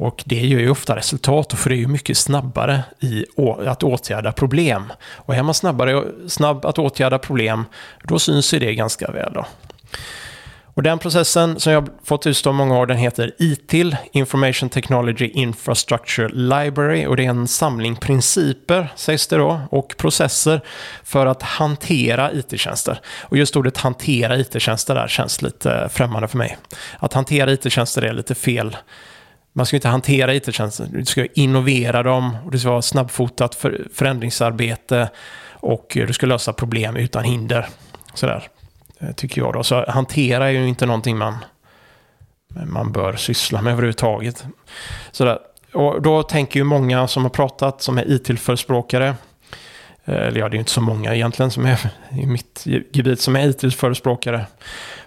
Och 0.00 0.22
det 0.26 0.36
ger 0.36 0.58
ju 0.58 0.70
ofta 0.70 0.96
resultat, 0.96 1.52
för 1.52 1.70
det 1.70 1.76
är 1.76 1.78
ju 1.78 1.88
mycket 1.88 2.16
snabbare 2.16 2.82
i 3.00 3.24
att 3.66 3.82
åtgärda 3.82 4.32
problem. 4.32 4.92
Och 5.16 5.34
är 5.34 5.42
man 5.42 5.54
snabbare, 5.54 6.04
snabb 6.28 6.66
att 6.66 6.78
åtgärda 6.78 7.18
problem, 7.18 7.64
då 8.04 8.18
syns 8.18 8.54
ju 8.54 8.58
det 8.58 8.74
ganska 8.74 9.10
väl. 9.10 9.32
Då. 9.32 9.46
Och 10.78 10.82
den 10.82 10.98
processen 10.98 11.60
som 11.60 11.72
jag 11.72 11.88
fått 12.04 12.26
utstå 12.26 12.52
många 12.52 12.78
år, 12.78 12.86
den 12.86 12.96
heter 12.96 13.32
ITIL, 13.38 13.96
Information 14.12 14.68
Technology 14.68 15.28
Infrastructure 15.28 16.28
Library. 16.28 17.06
Och 17.06 17.16
det 17.16 17.24
är 17.24 17.30
en 17.30 17.48
samling 17.48 17.96
principer, 17.96 18.92
sägs 18.96 19.26
det 19.26 19.36
då, 19.36 19.60
och 19.70 19.94
processer 19.96 20.60
för 21.04 21.26
att 21.26 21.42
hantera 21.42 22.32
IT-tjänster. 22.32 23.00
Och 23.20 23.36
just 23.36 23.56
ordet 23.56 23.76
hantera 23.76 24.36
IT-tjänster 24.36 24.94
där 24.94 25.08
känns 25.08 25.42
lite 25.42 25.88
främmande 25.92 26.28
för 26.28 26.38
mig. 26.38 26.58
Att 26.98 27.12
hantera 27.12 27.52
IT-tjänster 27.52 28.02
är 28.02 28.12
lite 28.12 28.34
fel. 28.34 28.76
Man 29.58 29.66
ska 29.66 29.76
inte 29.76 29.88
hantera 29.88 30.34
IT-tjänster, 30.34 30.88
du 30.92 31.04
ska 31.04 31.26
innovera 31.34 32.02
dem 32.02 32.36
och 32.44 32.50
det 32.50 32.58
ska 32.58 32.70
vara 32.70 32.82
snabbfotat 32.82 33.54
för 33.54 33.86
förändringsarbete 33.94 35.10
och 35.52 35.86
du 36.06 36.12
ska 36.12 36.26
lösa 36.26 36.52
problem 36.52 36.96
utan 36.96 37.24
hinder. 37.24 37.66
Sådär. 38.14 38.48
Eh, 38.98 39.12
tycker 39.12 39.40
jag 39.40 39.52
då. 39.52 39.62
Så 39.62 39.84
hantera 39.90 40.46
är 40.46 40.50
ju 40.50 40.68
inte 40.68 40.86
någonting 40.86 41.18
man, 41.18 41.36
man 42.48 42.92
bör 42.92 43.16
syssla 43.16 43.62
med 43.62 43.72
överhuvudtaget. 43.72 44.44
Sådär. 45.10 45.38
Och 45.72 46.02
då 46.02 46.22
tänker 46.22 46.60
ju 46.60 46.64
många 46.64 47.08
som 47.08 47.22
har 47.22 47.30
pratat, 47.30 47.82
som 47.82 47.98
är 47.98 48.12
IT-förespråkare, 48.12 49.14
eh, 50.04 50.14
eller 50.14 50.40
ja, 50.40 50.48
det 50.48 50.52
är 50.52 50.56
ju 50.56 50.58
inte 50.58 50.70
så 50.70 50.80
många 50.80 51.14
egentligen 51.14 51.50
som 51.50 51.66
är 51.66 51.90
i 52.10 52.26
mitt 52.26 52.66
gebit 52.92 53.20
som 53.20 53.36
är 53.36 53.48
IT-förespråkare. 53.48 54.46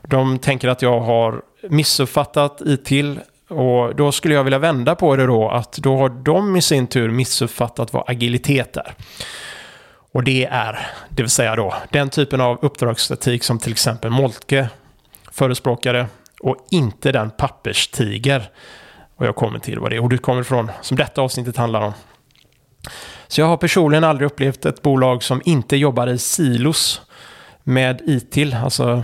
De 0.02 0.40
tänker 0.40 0.68
att 0.70 0.82
jag 0.82 1.00
har 1.00 1.42
missuppfattat 1.70 2.62
IT 2.66 2.92
och 3.52 3.96
då 3.96 4.12
skulle 4.12 4.34
jag 4.36 4.44
vilja 4.44 4.60
vända 4.60 4.96
på 4.96 5.16
det 5.16 5.26
då, 5.26 5.50
att 5.50 5.72
då 5.74 5.98
har 5.98 6.10
de 6.10 6.56
i 6.56 6.62
sin 6.62 6.88
tur 6.88 7.10
missuppfattat 7.12 7.94
vad 7.94 8.10
agilitet 8.10 8.78
är. 8.78 8.94
Och 10.14 10.24
det 10.24 10.46
är, 10.46 10.88
det 11.10 11.24
vill 11.24 11.30
säga 11.30 11.56
då, 11.56 11.74
den 11.90 12.10
typen 12.10 12.42
av 12.42 12.60
uppdragsstatik 12.62 13.44
som 13.44 13.60
till 13.60 13.72
exempel 13.72 14.12
Moltke 14.12 14.70
förespråkade 15.32 16.08
och 16.42 16.68
inte 16.72 17.12
den 17.12 17.30
papperstiger. 17.30 18.50
Och 19.16 19.26
jag 19.26 19.36
kommer 19.36 19.60
till 19.60 19.80
vad 19.80 19.92
det 19.92 20.00
ordet 20.00 20.22
kommer 20.22 20.42
ifrån, 20.42 20.72
som 20.82 20.98
detta 20.98 21.22
avsnittet 21.22 21.58
handlar 21.58 21.82
om. 21.82 21.94
Så 23.28 23.42
jag 23.42 23.48
har 23.48 23.58
personligen 23.58 24.04
aldrig 24.04 24.26
upplevt 24.26 24.66
ett 24.66 24.82
bolag 24.82 25.24
som 25.24 25.42
inte 25.46 25.78
jobbar 25.78 26.08
i 26.08 26.18
silos 26.18 27.02
med 27.64 28.02
ITIL, 28.02 28.54
alltså 28.64 29.04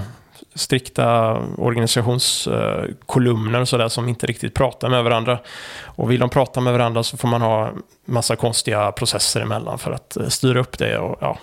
strikta 0.58 1.34
organisationskolumner 1.58 3.62
och 3.62 3.70
sådär 3.70 3.88
som 3.88 4.10
inte 4.10 4.28
riktigt 4.28 4.54
pratar 4.54 4.90
med 4.90 5.04
varandra. 5.04 5.40
Och 5.84 6.12
vill 6.12 6.20
de 6.20 6.30
prata 6.30 6.62
med 6.62 6.74
varandra 6.74 7.04
så 7.04 7.18
får 7.18 7.28
man 7.28 7.42
ha 7.42 7.72
massa 8.06 8.36
konstiga 8.36 8.92
processer 8.92 9.42
emellan 9.42 9.80
för 9.80 9.92
att 9.92 10.18
eh, 10.18 10.28
styra 10.28 10.60
upp 10.60 10.78
det. 10.78 10.98
Och, 10.98 11.18
ja. 11.22 11.38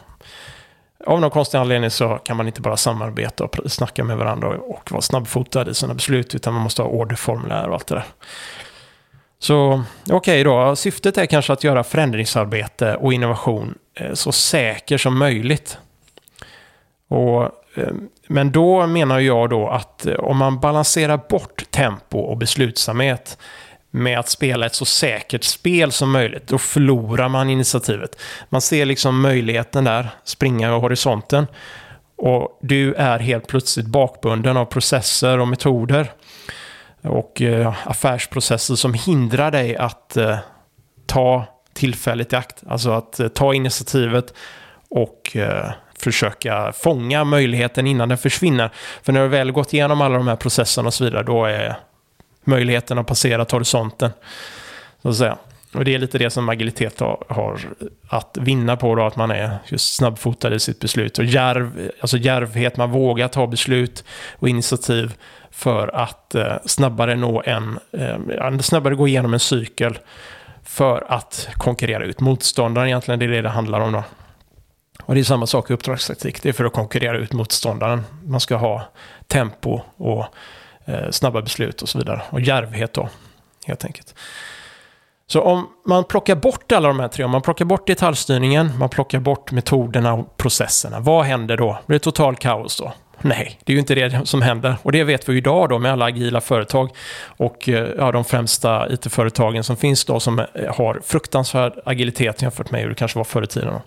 Av 1.06 1.20
någon 1.20 1.30
konstig 1.30 1.58
anledning 1.58 1.90
så 1.90 2.18
kan 2.24 2.36
man 2.36 2.46
inte 2.46 2.60
bara 2.60 2.76
samarbeta 2.76 3.44
och 3.44 3.56
snacka 3.66 4.04
med 4.04 4.16
varandra 4.16 4.48
och 4.48 4.92
vara 4.92 5.02
snabbfotad 5.02 5.70
i 5.70 5.74
sina 5.74 5.94
beslut 5.94 6.34
utan 6.34 6.54
man 6.54 6.62
måste 6.62 6.82
ha 6.82 6.88
orderformulär 6.88 7.68
och 7.68 7.74
allt 7.74 7.86
det 7.86 7.94
där. 7.94 8.04
Så 9.38 9.84
okej 10.02 10.16
okay 10.16 10.44
då, 10.44 10.76
syftet 10.76 11.18
är 11.18 11.26
kanske 11.26 11.52
att 11.52 11.64
göra 11.64 11.84
förändringsarbete 11.84 12.94
och 12.94 13.12
innovation 13.12 13.74
eh, 13.94 14.12
så 14.12 14.32
säker 14.32 14.98
som 14.98 15.18
möjligt. 15.18 15.78
Och, 17.08 17.50
Ehm, 17.74 18.08
men 18.28 18.52
då 18.52 18.86
menar 18.86 19.20
jag 19.20 19.50
då 19.50 19.68
att 19.68 20.06
eh, 20.06 20.14
om 20.14 20.36
man 20.36 20.60
balanserar 20.60 21.20
bort 21.28 21.70
tempo 21.70 22.18
och 22.18 22.36
beslutsamhet 22.36 23.38
med 23.90 24.18
att 24.18 24.28
spela 24.28 24.66
ett 24.66 24.74
så 24.74 24.84
säkert 24.84 25.44
spel 25.44 25.92
som 25.92 26.10
möjligt, 26.10 26.46
då 26.46 26.58
förlorar 26.58 27.28
man 27.28 27.50
initiativet. 27.50 28.20
Man 28.48 28.60
ser 28.60 28.86
liksom 28.86 29.20
möjligheten 29.20 29.84
där, 29.84 30.08
springa 30.24 30.68
över 30.68 30.78
horisonten. 30.78 31.46
Och 32.16 32.58
du 32.62 32.94
är 32.94 33.18
helt 33.18 33.46
plötsligt 33.46 33.86
bakbunden 33.86 34.56
av 34.56 34.64
processer 34.64 35.38
och 35.38 35.48
metoder 35.48 36.12
och 37.02 37.42
eh, 37.42 37.74
affärsprocesser 37.84 38.74
som 38.74 38.94
hindrar 38.94 39.50
dig 39.50 39.76
att 39.76 40.16
eh, 40.16 40.38
ta 41.06 41.44
tillfället 41.74 42.32
i 42.32 42.36
akt. 42.36 42.62
Alltså 42.68 42.90
att 42.90 43.20
ta 43.34 43.54
initiativet 43.54 44.34
och 44.90 45.36
försöka 46.04 46.72
fånga 46.72 47.24
möjligheten 47.24 47.86
innan 47.86 48.08
den 48.08 48.18
försvinner. 48.18 48.70
För 49.02 49.12
när 49.12 49.22
du 49.22 49.28
väl 49.28 49.52
gått 49.52 49.74
igenom 49.74 50.00
alla 50.00 50.16
de 50.16 50.28
här 50.28 50.36
processerna 50.36 50.86
och 50.86 50.94
så 50.94 51.04
vidare, 51.04 51.22
då 51.22 51.44
är 51.44 51.76
möjligheten 52.44 52.98
att 52.98 53.06
passera 53.06 53.46
horisonten. 53.50 54.10
Så 55.02 55.08
att 55.08 55.16
säga. 55.16 55.36
Och 55.74 55.84
det 55.84 55.94
är 55.94 55.98
lite 55.98 56.18
det 56.18 56.30
som 56.30 56.48
agilitet 56.48 57.00
har, 57.00 57.60
att 58.08 58.38
vinna 58.40 58.76
på, 58.76 58.94
då, 58.94 59.06
att 59.06 59.16
man 59.16 59.30
är 59.30 59.58
just 59.66 59.94
snabbfotad 59.94 60.54
i 60.54 60.60
sitt 60.60 60.80
beslut. 60.80 61.18
Och 61.18 61.24
järv, 61.24 61.90
alltså 62.00 62.16
järvhet, 62.16 62.76
man 62.76 62.90
vågar 62.90 63.28
ta 63.28 63.46
beslut 63.46 64.04
och 64.38 64.48
initiativ 64.48 65.14
för 65.50 65.96
att 65.96 66.34
eh, 66.34 66.54
snabbare 66.64 67.16
nå 67.16 67.42
en, 67.46 67.78
eh, 67.92 68.58
snabbare 68.58 68.94
gå 68.94 69.08
igenom 69.08 69.34
en 69.34 69.40
cykel 69.40 69.98
för 70.64 71.04
att 71.08 71.48
konkurrera 71.54 72.04
ut 72.04 72.20
motståndaren 72.20 72.88
egentligen, 72.88 73.20
det 73.20 73.26
är 73.26 73.28
det 73.28 73.42
det 73.42 73.48
handlar 73.48 73.80
om 73.80 73.92
då. 73.92 74.04
Och 75.06 75.14
det 75.14 75.20
är 75.20 75.24
samma 75.24 75.46
sak 75.46 75.70
i 75.70 75.74
uppdragstaktik, 75.74 76.42
det 76.42 76.48
är 76.48 76.52
för 76.52 76.64
att 76.64 76.72
konkurrera 76.72 77.18
ut 77.18 77.32
motståndaren. 77.32 78.02
Man 78.24 78.40
ska 78.40 78.56
ha 78.56 78.82
tempo 79.26 79.80
och 79.96 80.24
eh, 80.84 81.10
snabba 81.10 81.42
beslut 81.42 81.82
och 81.82 81.88
så 81.88 81.98
vidare. 81.98 82.22
Och 82.30 82.40
järvhet 82.40 82.92
då, 82.92 83.08
helt 83.66 83.84
enkelt. 83.84 84.14
Så 85.26 85.40
om 85.40 85.68
man 85.86 86.04
plockar 86.04 86.36
bort 86.36 86.72
alla 86.72 86.88
de 86.88 87.00
här 87.00 87.08
tre, 87.08 87.24
om 87.24 87.30
man 87.30 87.42
plockar 87.42 87.64
bort 87.64 87.86
detaljstyrningen, 87.86 88.78
man 88.78 88.88
plockar 88.88 89.20
bort 89.20 89.52
metoderna 89.52 90.14
och 90.14 90.36
processerna, 90.36 91.00
vad 91.00 91.24
händer 91.24 91.56
då? 91.56 91.78
Blir 91.86 91.98
det 91.98 92.02
total 92.02 92.36
kaos 92.36 92.76
då? 92.76 92.92
Nej, 93.20 93.58
det 93.64 93.72
är 93.72 93.74
ju 93.74 93.80
inte 93.80 93.94
det 93.94 94.26
som 94.26 94.42
händer. 94.42 94.76
Och 94.82 94.92
det 94.92 95.04
vet 95.04 95.28
vi 95.28 95.32
ju 95.32 95.38
idag 95.38 95.68
då 95.68 95.78
med 95.78 95.92
alla 95.92 96.04
agila 96.04 96.40
företag 96.40 96.90
och 97.26 97.68
eh, 97.68 97.88
ja, 97.98 98.12
de 98.12 98.24
främsta 98.24 98.92
it-företagen 98.92 99.64
som 99.64 99.76
finns 99.76 100.04
då 100.04 100.20
som 100.20 100.38
eh, 100.38 100.46
har 100.74 101.00
fruktansvärd 101.04 101.72
agilitet 101.84 102.42
jämfört 102.42 102.70
med 102.70 102.80
hur 102.80 102.88
det 102.88 102.94
kanske 102.94 103.18
var 103.18 103.24
förr 103.24 103.42
i 103.42 103.46
tiden. 103.46 103.68
Då. 103.68 103.82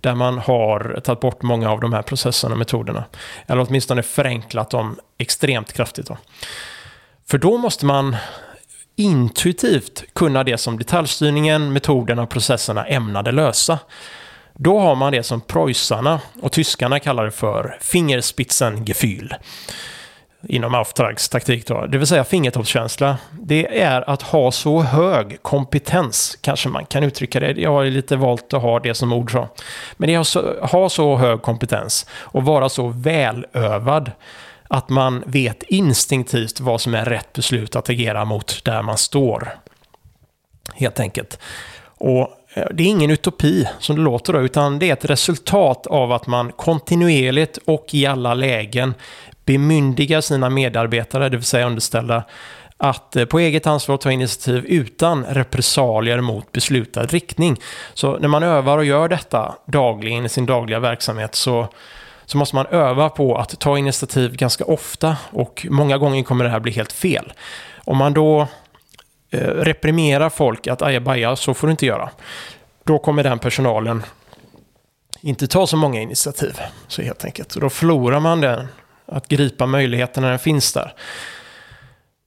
Där 0.00 0.14
man 0.14 0.38
har 0.38 1.00
tagit 1.04 1.20
bort 1.20 1.42
många 1.42 1.70
av 1.70 1.80
de 1.80 1.92
här 1.92 2.02
processerna 2.02 2.52
och 2.52 2.58
metoderna. 2.58 3.04
Eller 3.46 3.66
åtminstone 3.68 4.02
förenklat 4.02 4.70
dem 4.70 4.98
extremt 5.18 5.72
kraftigt. 5.72 6.06
Då. 6.06 6.16
För 7.26 7.38
då 7.38 7.58
måste 7.58 7.86
man 7.86 8.16
intuitivt 8.96 10.04
kunna 10.12 10.44
det 10.44 10.58
som 10.58 10.78
detaljstyrningen, 10.78 11.72
metoderna 11.72 12.22
och 12.22 12.30
processerna 12.30 12.86
ämnade 12.86 13.32
lösa. 13.32 13.78
Då 14.58 14.78
har 14.78 14.94
man 14.94 15.12
det 15.12 15.22
som 15.22 15.40
preussarna 15.40 16.20
och 16.42 16.52
tyskarna 16.52 17.00
kallar 17.00 17.24
det 17.24 17.30
för 17.30 17.78
Fingerspitzengefühl 17.80 19.34
inom 20.48 20.74
Auftragstaktik 20.74 21.66
då, 21.66 21.86
det 21.86 21.98
vill 21.98 22.06
säga 22.06 22.24
fingertoppskänsla, 22.24 23.18
det 23.40 23.80
är 23.80 24.10
att 24.10 24.22
ha 24.22 24.52
så 24.52 24.80
hög 24.80 25.42
kompetens, 25.42 26.38
kanske 26.40 26.68
man 26.68 26.86
kan 26.86 27.04
uttrycka 27.04 27.40
det. 27.40 27.60
Jag 27.60 27.72
har 27.72 27.84
lite 27.84 28.16
valt 28.16 28.54
att 28.54 28.62
ha 28.62 28.80
det 28.80 28.94
som 28.94 29.12
ord 29.12 29.32
så. 29.32 29.48
Men 29.96 30.06
det 30.06 30.14
är 30.14 30.20
att 30.20 30.70
ha 30.70 30.88
så 30.88 31.16
hög 31.16 31.42
kompetens 31.42 32.06
och 32.12 32.44
vara 32.44 32.68
så 32.68 32.88
välövad 32.88 34.12
att 34.68 34.88
man 34.88 35.22
vet 35.26 35.62
instinktivt 35.62 36.60
vad 36.60 36.80
som 36.80 36.94
är 36.94 37.04
rätt 37.04 37.32
beslut 37.32 37.76
att 37.76 37.90
agera 37.90 38.24
mot 38.24 38.64
där 38.64 38.82
man 38.82 38.98
står. 38.98 39.56
Helt 40.74 41.00
enkelt. 41.00 41.38
Och 41.86 42.28
Eh, 42.54 42.66
det 42.72 42.82
är 42.82 42.86
ingen 42.86 43.10
utopi 43.10 43.68
som 43.78 43.96
det 43.96 44.02
låter 44.02 44.32
då, 44.32 44.40
utan 44.40 44.78
det 44.78 44.88
är 44.88 44.92
ett 44.92 45.04
resultat 45.04 45.86
av 45.86 46.12
att 46.12 46.26
man 46.26 46.52
kontinuerligt 46.52 47.58
och 47.64 47.86
i 47.92 48.06
alla 48.06 48.34
lägen 48.34 48.94
bemyndigar 49.44 50.20
sina 50.20 50.50
medarbetare, 50.50 51.28
det 51.28 51.36
vill 51.36 51.44
säga 51.44 51.66
underställda, 51.66 52.24
att 52.76 53.16
eh, 53.16 53.24
på 53.24 53.38
eget 53.38 53.66
ansvar 53.66 53.96
ta 53.96 54.10
initiativ 54.10 54.64
utan 54.64 55.24
repressalier 55.24 56.20
mot 56.20 56.52
beslutad 56.52 57.02
riktning. 57.02 57.60
Så 57.94 58.18
när 58.18 58.28
man 58.28 58.42
övar 58.42 58.78
och 58.78 58.84
gör 58.84 59.08
detta 59.08 59.54
dagligen 59.66 60.26
i 60.26 60.28
sin 60.28 60.46
dagliga 60.46 60.80
verksamhet 60.80 61.34
så, 61.34 61.68
så 62.26 62.38
måste 62.38 62.56
man 62.56 62.66
öva 62.66 63.08
på 63.08 63.36
att 63.36 63.60
ta 63.60 63.78
initiativ 63.78 64.36
ganska 64.36 64.64
ofta 64.64 65.16
och 65.30 65.66
många 65.70 65.98
gånger 65.98 66.22
kommer 66.22 66.44
det 66.44 66.50
här 66.50 66.60
bli 66.60 66.72
helt 66.72 66.92
fel. 66.92 67.32
Om 67.84 67.96
man 67.96 68.14
då 68.14 68.48
Eh, 69.34 69.48
reprimera 69.48 70.30
folk 70.30 70.66
att 70.66 70.82
ajabaja, 70.82 71.36
så 71.36 71.54
får 71.54 71.66
du 71.66 71.70
inte 71.70 71.86
göra. 71.86 72.10
Då 72.84 72.98
kommer 72.98 73.22
den 73.22 73.38
personalen 73.38 74.02
inte 75.20 75.46
ta 75.46 75.66
så 75.66 75.76
många 75.76 76.00
initiativ. 76.00 76.60
Så 76.88 77.02
helt 77.02 77.24
enkelt. 77.24 77.54
Och 77.54 77.60
då 77.60 77.70
förlorar 77.70 78.20
man 78.20 78.40
den, 78.40 78.68
att 79.06 79.28
gripa 79.28 79.66
möjligheten 79.66 80.22
när 80.22 80.30
den 80.30 80.38
finns 80.38 80.72
där. 80.72 80.94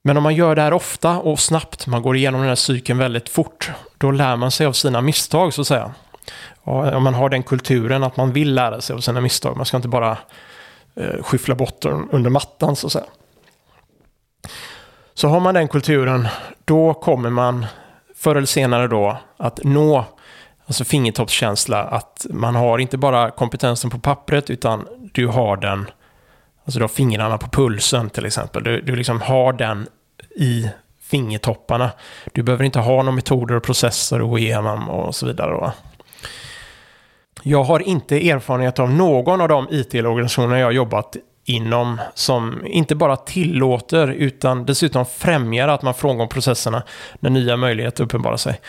Men 0.02 0.16
om 0.16 0.22
man 0.22 0.34
gör 0.34 0.56
det 0.56 0.62
här 0.62 0.72
ofta 0.72 1.18
och 1.18 1.40
snabbt, 1.40 1.86
man 1.86 2.02
går 2.02 2.16
igenom 2.16 2.40
den 2.40 2.48
här 2.48 2.54
cykeln 2.56 2.98
väldigt 2.98 3.28
fort, 3.28 3.70
då 3.98 4.10
lär 4.10 4.36
man 4.36 4.50
sig 4.50 4.66
av 4.66 4.72
sina 4.72 5.00
misstag 5.00 5.54
så 5.54 5.60
att 5.60 5.66
säga. 5.66 5.94
Och 6.60 6.92
om 6.92 7.02
man 7.02 7.14
har 7.14 7.28
den 7.28 7.42
kulturen 7.42 8.04
att 8.04 8.16
man 8.16 8.32
vill 8.32 8.54
lära 8.54 8.80
sig 8.80 8.94
av 8.94 9.00
sina 9.00 9.20
misstag, 9.20 9.56
man 9.56 9.66
ska 9.66 9.76
inte 9.76 9.88
bara 9.88 10.18
eh, 10.96 11.22
skyffla 11.22 11.54
bort 11.54 11.80
dem 11.80 12.08
under 12.12 12.30
mattan 12.30 12.76
så 12.76 12.86
att 12.86 12.92
säga. 12.92 13.06
Så 15.18 15.28
har 15.28 15.40
man 15.40 15.54
den 15.54 15.68
kulturen, 15.68 16.28
då 16.64 16.94
kommer 16.94 17.30
man 17.30 17.66
förr 18.16 18.36
eller 18.36 18.46
senare 18.46 18.88
då 18.88 19.18
att 19.36 19.64
nå 19.64 20.04
alltså 20.66 20.84
fingertoppskänsla, 20.84 21.84
att 21.84 22.26
man 22.30 22.54
har 22.54 22.78
inte 22.78 22.98
bara 22.98 23.30
kompetensen 23.30 23.90
på 23.90 23.98
pappret, 23.98 24.50
utan 24.50 24.86
du 25.12 25.26
har 25.26 25.56
den, 25.56 25.90
alltså 26.64 26.78
du 26.78 26.82
har 26.82 26.88
fingrarna 26.88 27.38
på 27.38 27.48
pulsen 27.48 28.10
till 28.10 28.26
exempel. 28.26 28.62
Du, 28.62 28.80
du 28.80 28.96
liksom 28.96 29.20
har 29.20 29.52
den 29.52 29.86
i 30.36 30.68
fingertopparna. 31.02 31.90
Du 32.32 32.42
behöver 32.42 32.64
inte 32.64 32.80
ha 32.80 32.96
några 32.96 33.10
metoder 33.10 33.54
och 33.54 33.62
processer 33.62 34.20
att 34.20 34.28
gå 34.28 34.38
igenom 34.38 34.88
och 34.88 35.14
så 35.14 35.26
vidare. 35.26 35.50
Då. 35.50 35.72
Jag 37.42 37.64
har 37.64 37.80
inte 37.80 38.30
erfarenhet 38.30 38.78
av 38.78 38.90
någon 38.90 39.40
av 39.40 39.48
de 39.48 39.66
IT-organisationer 39.70 40.56
jag 40.56 40.66
har 40.66 40.72
jobbat 40.72 41.16
inom 41.48 42.00
som 42.14 42.66
inte 42.66 42.94
bara 42.94 43.16
tillåter 43.16 44.08
utan 44.08 44.66
dessutom 44.66 45.06
främjar 45.06 45.68
att 45.68 45.82
man 45.82 45.94
frångår 45.94 46.26
processerna 46.26 46.82
när 47.20 47.30
nya 47.30 47.56
möjligheter 47.56 48.04
uppenbarar 48.04 48.36
sig. 48.36 48.60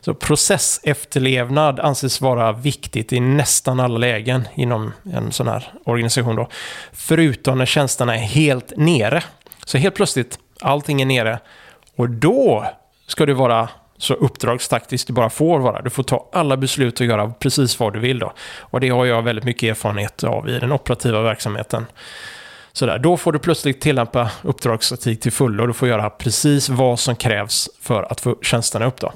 Så 0.00 0.14
processefterlevnad 0.14 1.80
anses 1.80 2.20
vara 2.20 2.52
viktigt 2.52 3.12
i 3.12 3.20
nästan 3.20 3.80
alla 3.80 3.98
lägen 3.98 4.48
inom 4.54 4.92
en 5.12 5.32
sån 5.32 5.48
här 5.48 5.72
organisation 5.84 6.36
då. 6.36 6.48
Förutom 6.92 7.58
när 7.58 7.66
tjänsterna 7.66 8.16
är 8.16 8.20
helt 8.20 8.72
nere. 8.76 9.22
Så 9.64 9.78
helt 9.78 9.94
plötsligt, 9.94 10.38
allting 10.60 11.02
är 11.02 11.06
nere 11.06 11.38
och 11.96 12.10
då 12.10 12.66
ska 13.06 13.26
du 13.26 13.32
vara 13.32 13.68
så 13.98 14.14
uppdragstaktiskt 14.14 15.06
det 15.06 15.12
bara 15.12 15.30
får 15.30 15.58
vara. 15.58 15.82
Du 15.82 15.90
får 15.90 16.02
ta 16.02 16.28
alla 16.32 16.56
beslut 16.56 17.00
och 17.00 17.06
göra 17.06 17.30
precis 17.30 17.80
vad 17.80 17.92
du 17.92 17.98
vill 17.98 18.18
då. 18.18 18.32
Och 18.60 18.80
det 18.80 18.88
har 18.88 19.04
jag 19.04 19.22
väldigt 19.22 19.44
mycket 19.44 19.70
erfarenhet 19.70 20.24
av 20.24 20.48
i 20.48 20.58
den 20.58 20.72
operativa 20.72 21.22
verksamheten. 21.22 21.86
Sådär. 22.72 22.98
Då 22.98 23.16
får 23.16 23.32
du 23.32 23.38
plötsligt 23.38 23.80
tillämpa 23.80 24.30
uppdragsstatistik 24.42 25.20
till 25.20 25.32
fullo 25.32 25.66
du 25.66 25.72
får 25.72 25.88
göra 25.88 26.10
precis 26.10 26.68
vad 26.68 26.98
som 26.98 27.16
krävs 27.16 27.68
för 27.80 28.02
att 28.02 28.20
få 28.20 28.36
tjänsterna 28.42 28.86
upp. 28.86 29.00
Då. 29.00 29.12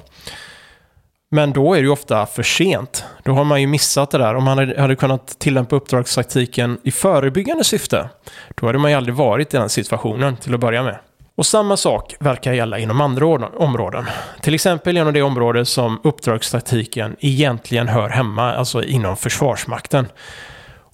Men 1.31 1.53
då 1.53 1.73
är 1.73 1.77
det 1.77 1.83
ju 1.83 1.89
ofta 1.89 2.25
för 2.25 2.43
sent. 2.43 3.05
Då 3.23 3.31
har 3.31 3.43
man 3.43 3.61
ju 3.61 3.67
missat 3.67 4.11
det 4.11 4.17
där. 4.17 4.35
Om 4.35 4.43
man 4.43 4.57
hade 4.77 4.95
kunnat 4.95 5.39
tillämpa 5.39 5.75
uppdragstaktiken 5.75 6.79
i 6.83 6.91
förebyggande 6.91 7.63
syfte, 7.63 8.09
då 8.55 8.65
hade 8.65 8.79
man 8.79 8.91
ju 8.91 8.97
aldrig 8.97 9.15
varit 9.15 9.53
i 9.53 9.57
den 9.57 9.69
situationen 9.69 10.37
till 10.37 10.53
att 10.53 10.59
börja 10.59 10.83
med. 10.83 10.97
Och 11.35 11.45
samma 11.45 11.77
sak 11.77 12.15
verkar 12.19 12.53
gälla 12.53 12.79
inom 12.79 13.01
andra 13.01 13.25
områden. 13.57 14.05
Till 14.41 14.53
exempel 14.53 14.97
inom 14.97 15.13
det 15.13 15.21
område 15.21 15.65
som 15.65 15.99
uppdragstaktiken 16.03 17.15
egentligen 17.19 17.87
hör 17.87 18.09
hemma, 18.09 18.53
alltså 18.53 18.83
inom 18.83 19.17
Försvarsmakten. 19.17 20.07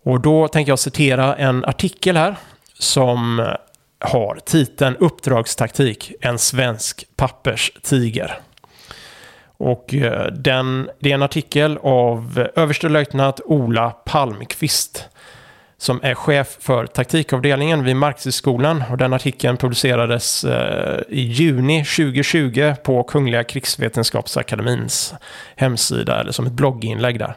Och 0.03 0.19
då 0.19 0.47
tänker 0.47 0.71
jag 0.71 0.79
citera 0.79 1.35
en 1.35 1.65
artikel 1.65 2.17
här 2.17 2.35
som 2.73 3.47
har 3.99 4.39
titeln 4.45 4.95
Uppdragstaktik, 4.95 6.13
en 6.21 6.39
svensk 6.39 7.05
papperstiger. 7.15 8.39
Och 9.57 9.93
eh, 9.93 10.31
den, 10.31 10.89
det 10.99 11.11
är 11.11 11.15
en 11.15 11.23
artikel 11.23 11.77
av 11.83 12.47
överstelöjtnant 12.55 13.39
Ola 13.45 13.89
Palmqvist 13.89 15.05
som 15.79 15.99
är 16.03 16.15
chef 16.15 16.57
för 16.59 16.85
taktikavdelningen 16.85 17.83
vid 17.83 17.95
Marxistskolan. 17.95 18.83
Och 18.91 18.97
den 18.97 19.13
artikeln 19.13 19.57
publicerades 19.57 20.43
eh, 20.43 21.01
i 21.09 21.21
juni 21.21 21.85
2020 21.85 22.73
på 22.83 23.03
Kungliga 23.03 23.43
krigsvetenskapsakademins 23.43 25.13
hemsida, 25.55 26.19
eller 26.19 26.31
som 26.31 26.45
ett 26.47 26.53
blogginlägg 26.53 27.19
där. 27.19 27.35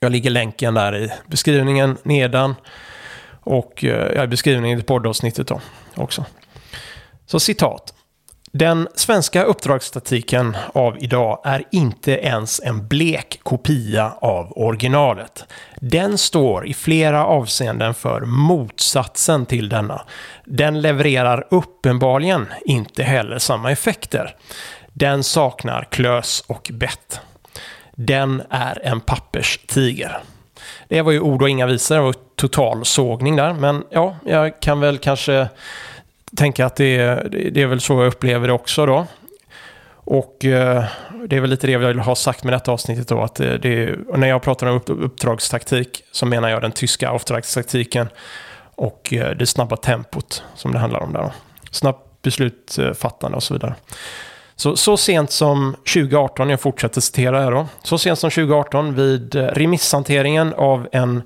Jag 0.00 0.12
ligger 0.12 0.30
länken 0.30 0.74
där 0.74 0.96
i 0.96 1.12
beskrivningen 1.26 1.96
nedan 2.02 2.54
och 3.40 3.84
eh, 3.84 4.24
i 4.24 4.26
beskrivningen 4.26 4.78
i 4.78 4.82
poddavsnittet 4.82 5.46
då 5.46 5.60
också. 5.94 6.24
Så 7.26 7.40
citat. 7.40 7.95
Den 8.58 8.88
svenska 8.94 9.42
uppdragsstatiken 9.42 10.56
av 10.72 10.96
idag 11.00 11.40
är 11.44 11.64
inte 11.70 12.12
ens 12.12 12.60
en 12.60 12.88
blek 12.88 13.40
kopia 13.42 14.12
av 14.20 14.52
originalet. 14.56 15.44
Den 15.80 16.18
står 16.18 16.66
i 16.66 16.74
flera 16.74 17.26
avseenden 17.26 17.94
för 17.94 18.20
motsatsen 18.20 19.46
till 19.46 19.68
denna. 19.68 20.02
Den 20.44 20.80
levererar 20.80 21.46
uppenbarligen 21.50 22.46
inte 22.64 23.02
heller 23.02 23.38
samma 23.38 23.70
effekter. 23.72 24.36
Den 24.92 25.24
saknar 25.24 25.88
klös 25.90 26.44
och 26.46 26.70
bett. 26.72 27.20
Den 27.94 28.42
är 28.50 28.86
en 28.86 29.00
papperstiger. 29.00 30.18
Det 30.88 31.02
var 31.02 31.12
ju 31.12 31.20
ord 31.20 31.42
och 31.42 31.50
inga 31.50 31.66
visor 31.66 31.94
det 31.94 32.00
var 32.00 32.14
total 32.36 32.84
sågning 32.84 33.36
där, 33.36 33.52
men 33.52 33.84
ja, 33.90 34.16
jag 34.24 34.60
kan 34.60 34.80
väl 34.80 34.98
kanske 34.98 35.48
tänka 36.36 36.66
att 36.66 36.76
det 36.76 36.96
är, 36.96 37.28
det 37.52 37.62
är 37.62 37.66
väl 37.66 37.80
så 37.80 37.92
jag 37.92 38.06
upplever 38.06 38.48
det 38.48 38.52
också 38.52 38.86
då. 38.86 39.06
Och 39.94 40.44
eh, 40.44 40.84
det 41.28 41.36
är 41.36 41.40
väl 41.40 41.50
lite 41.50 41.66
det 41.66 41.72
jag 41.72 41.78
vill 41.78 41.98
ha 41.98 42.14
sagt 42.14 42.44
med 42.44 42.52
detta 42.52 42.72
avsnittet 42.72 43.08
då. 43.08 43.22
Att 43.22 43.40
eh, 43.40 43.52
det, 43.52 43.98
när 44.16 44.28
jag 44.28 44.42
pratar 44.42 44.66
om 44.66 44.80
uppdragstaktik 44.86 46.02
så 46.12 46.26
menar 46.26 46.48
jag 46.48 46.62
den 46.62 46.72
tyska 46.72 47.08
auftragstaktiken 47.08 48.08
och 48.74 49.12
eh, 49.12 49.30
det 49.30 49.46
snabba 49.46 49.76
tempot 49.76 50.42
som 50.54 50.72
det 50.72 50.78
handlar 50.78 51.00
om 51.00 51.12
där. 51.12 51.20
Då. 51.20 51.32
Snabbt 51.70 52.22
beslutfattande 52.22 53.36
och 53.36 53.42
så 53.42 53.54
vidare. 53.54 53.74
Så, 54.56 54.76
så 54.76 54.96
sent 54.96 55.30
som 55.30 55.72
2018, 55.72 56.50
jag 56.50 56.60
fortsätter 56.60 57.00
citera 57.00 57.40
här 57.42 57.50
då. 57.50 57.66
Så 57.82 57.98
sent 57.98 58.18
som 58.18 58.30
2018 58.30 58.94
vid 58.94 59.36
eh, 59.36 59.42
remisshanteringen 59.42 60.54
av 60.54 60.88
en 60.92 61.22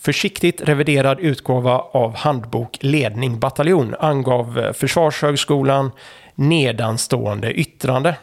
försiktigt 0.00 0.60
reviderad 0.60 1.20
utgåva 1.20 1.78
av 1.78 2.16
handbok 2.16 2.78
Ledning 2.80 3.40
bataljon 3.40 3.94
angav 4.00 4.58
eh, 4.58 4.72
Försvarshögskolan 4.72 5.90
nedanstående 6.34 7.52
yttrande. 7.52 8.16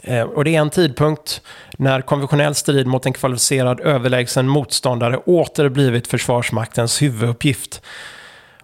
Eh, 0.00 0.22
och 0.22 0.44
det 0.44 0.54
är 0.54 0.60
en 0.60 0.70
tidpunkt 0.70 1.40
när 1.78 2.00
konventionell 2.00 2.54
strid 2.54 2.86
mot 2.86 3.06
en 3.06 3.12
kvalificerad 3.12 3.80
överlägsen 3.80 4.48
motståndare 4.48 5.16
åter 5.16 5.68
blivit 5.68 6.06
Försvarsmaktens 6.06 7.02
huvuduppgift. 7.02 7.82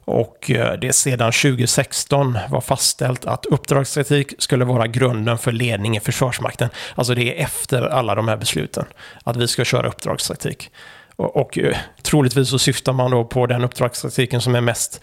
Och 0.04 0.50
eh, 0.50 0.78
det 0.78 0.92
sedan 0.92 1.32
2016 1.32 2.38
var 2.50 2.60
fastställt 2.60 3.24
att 3.24 3.46
uppdragsetik 3.46 4.34
skulle 4.38 4.64
vara 4.64 4.86
grunden 4.86 5.38
för 5.38 5.52
ledning 5.52 5.96
i 5.96 6.00
Försvarsmakten. 6.00 6.68
Alltså 6.94 7.14
det 7.14 7.38
är 7.38 7.44
efter 7.44 7.82
alla 7.82 8.14
de 8.14 8.28
här 8.28 8.36
besluten, 8.36 8.84
att 9.24 9.36
vi 9.36 9.48
ska 9.48 9.64
köra 9.64 9.88
uppdragstaktik. 9.88 10.70
Och, 11.16 11.36
och 11.36 11.58
eh, 11.58 11.76
troligtvis 12.02 12.48
så 12.48 12.58
syftar 12.58 12.92
man 12.92 13.10
då 13.10 13.24
på 13.24 13.46
den 13.46 13.64
uppdragstaktiken 13.64 14.40
som 14.40 14.54
är 14.54 14.60
mest 14.60 15.00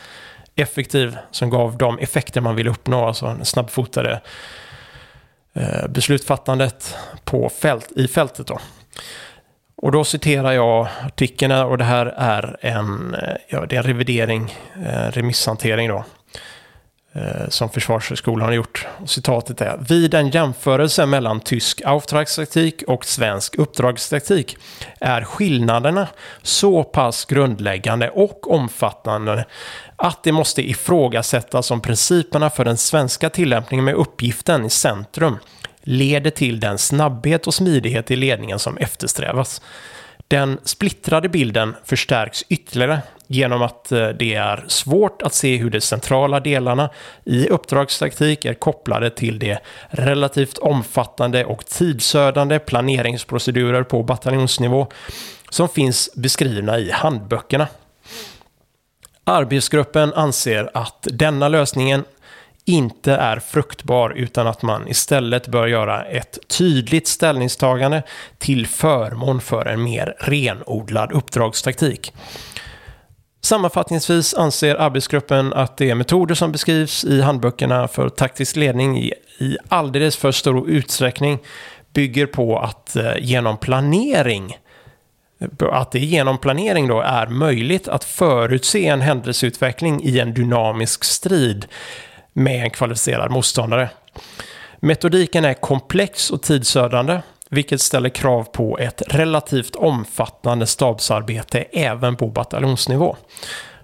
effektiv, 0.56 1.18
som 1.32 1.50
gav 1.50 1.78
de 1.78 2.00
effekter 2.00 2.42
man 2.42 2.56
vill 2.56 2.68
uppnå, 2.68 3.08
alltså 3.08 3.38
snabbfotade 3.44 4.22
eh, 5.54 5.88
beslutsfattandet 5.90 6.96
på 7.24 7.50
fält, 7.50 7.92
i 7.96 8.08
fältet. 8.08 8.48
Då. 8.48 8.60
Och 9.76 9.92
då 9.92 10.04
citerar 10.04 10.52
jag 10.52 10.88
artikeln 11.06 11.52
och 11.52 11.78
det 11.78 11.84
här 11.84 12.06
är 12.18 12.58
en, 12.62 13.16
eh, 13.16 13.36
ja, 13.48 13.66
det 13.66 13.76
är 13.76 13.80
en 13.80 13.88
revidering, 13.88 14.56
eh, 14.86 15.12
remisshantering 15.12 15.88
då. 15.88 16.06
Eh, 17.14 17.50
som 17.50 17.70
Försvarshögskolan 17.70 18.48
har 18.48 18.54
gjort. 18.54 18.88
Citatet 19.06 19.62
är 19.62 19.78
Vid 19.78 20.14
en 20.14 20.30
jämförelse 20.30 21.06
mellan 21.06 21.40
tysk 21.40 21.82
auftragstaktik 21.86 22.84
och 22.88 23.06
svensk 23.06 23.56
uppdragstaktik 23.56 24.58
är 25.00 25.24
skillnaderna 25.24 26.08
så 26.42 26.84
pass 26.84 27.26
grundläggande 27.26 28.10
och 28.10 28.52
omfattande 28.52 29.46
att 29.96 30.24
det 30.24 30.32
måste 30.32 30.70
ifrågasättas 30.70 31.72
om 31.72 31.82
principerna 31.82 32.50
för 32.50 32.66
den 32.66 32.78
svenska 32.78 33.30
tillämpningen 33.30 33.86
med 33.86 33.96
uppgiften 33.96 34.66
i 34.66 34.70
centrum 34.70 35.38
leder 35.82 36.32
till 36.32 36.60
den 36.60 36.78
snabbhet 36.78 37.48
och 37.48 37.54
smidighet 37.54 38.12
i 38.12 38.16
ledningen 38.16 38.60
som 38.60 38.78
eftersträvas. 38.78 39.62
Den 40.32 40.60
splittrade 40.64 41.30
bilden 41.30 41.76
förstärks 41.84 42.44
ytterligare 42.50 43.02
genom 43.28 43.62
att 43.62 43.92
eh, 43.92 44.10
det 44.10 44.36
är 44.36 44.66
svårt 44.68 45.22
att 45.22 45.34
se 45.34 45.58
hur 45.58 45.70
de 45.70 45.82
centrala 45.82 46.40
delarna 46.40 46.90
i 47.26 47.48
uppdragstaktik 47.48 48.46
är 48.46 48.54
kopplade 48.54 49.10
till 49.10 49.40
de 49.40 49.58
relativt 49.90 50.58
omfattande 50.58 51.46
och 51.46 51.66
tidsödande 51.66 52.60
planeringsprocedurer 52.60 53.84
på 53.84 54.04
bataljonsnivå 54.04 54.88
som 55.50 55.70
finns 55.70 56.10
beskrivna 56.16 56.80
i 56.80 56.92
handböckerna. 56.92 57.68
Arbetsgruppen 59.24 60.14
anser 60.14 60.70
att 60.74 61.08
denna 61.12 61.48
lösningen 61.48 62.04
inte 62.72 63.14
är 63.14 63.40
fruktbar 63.40 64.10
utan 64.10 64.48
att 64.48 64.62
man 64.62 64.88
istället 64.88 65.48
bör 65.48 65.68
göra 65.68 66.06
ett 66.06 66.38
tydligt 66.58 67.08
ställningstagande 67.08 68.04
till 68.38 68.68
förmån 68.68 69.42
för 69.42 69.66
en 69.66 69.84
mer 69.84 70.16
renodlad 70.20 71.12
uppdragstaktik. 71.12 72.14
Sammanfattningsvis 73.44 74.34
anser 74.34 74.76
arbetsgruppen 74.76 75.54
att 75.54 75.78
de 75.78 75.96
metoder 75.96 76.36
som 76.36 76.52
beskrivs 76.52 77.04
i 77.04 77.22
handböckerna 77.22 77.88
för 77.88 78.10
taktisk 78.10 78.56
ledning 78.56 79.00
i, 79.00 79.58
alldeles 79.68 80.16
för 80.18 80.32
stor 80.32 80.70
utsträckning 80.70 81.40
bygger 81.94 82.26
på 82.26 82.60
att 82.60 82.96
eh, 82.96 83.14
genom 83.20 83.58
planering 83.58 84.58
eh, 85.40 85.68
att 85.72 85.92
det 85.92 86.00
genom 86.00 86.38
planering 86.38 86.88
då 86.88 87.02
är 87.02 87.28
möjligt 87.28 87.88
att 87.88 88.04
förutse 88.04 88.88
en 88.88 89.02
händelseutveckling 89.02 90.04
i 90.04 90.20
en 90.20 90.34
dynamisk 90.34 91.04
strid 91.04 91.66
med 92.34 92.64
en 92.64 92.70
kvalificerad 92.70 93.32
motståndare. 93.32 93.90
Metodiken 94.80 95.46
är 95.46 95.54
komplex 95.54 96.32
och 96.32 96.42
tidsödande, 96.42 97.22
vilket 97.50 97.82
ställer 97.82 98.10
krav 98.10 98.44
på 98.44 98.78
ett 98.78 99.02
relativt 99.08 99.76
omfattande 99.76 100.66
stabsarbete 100.66 101.60
även 101.72 102.16
på 102.16 102.28
bataljonsnivå. 102.28 103.16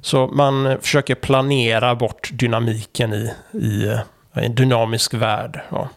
Så 0.01 0.27
man 0.27 0.77
försöker 0.81 1.15
planera 1.15 1.95
bort 1.95 2.29
dynamiken 2.33 3.13
i, 3.13 3.33
i 3.51 3.87
eh, 3.87 3.99
en 4.33 4.55
dynamisk 4.55 5.13
värld. 5.13 5.61
Ja. 5.69 5.89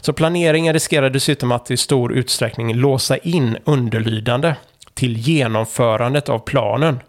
Så 0.00 0.12
planeringen 0.12 0.72
riskerar 0.72 1.10
dessutom 1.10 1.52
att 1.52 1.70
i 1.70 1.76
stor 1.76 2.12
utsträckning 2.12 2.74
låsa 2.74 3.16
in 3.16 3.58
underlydande 3.64 4.54
till 4.94 5.16
genomförandet 5.16 6.28
av 6.28 6.38
planen 6.38 7.00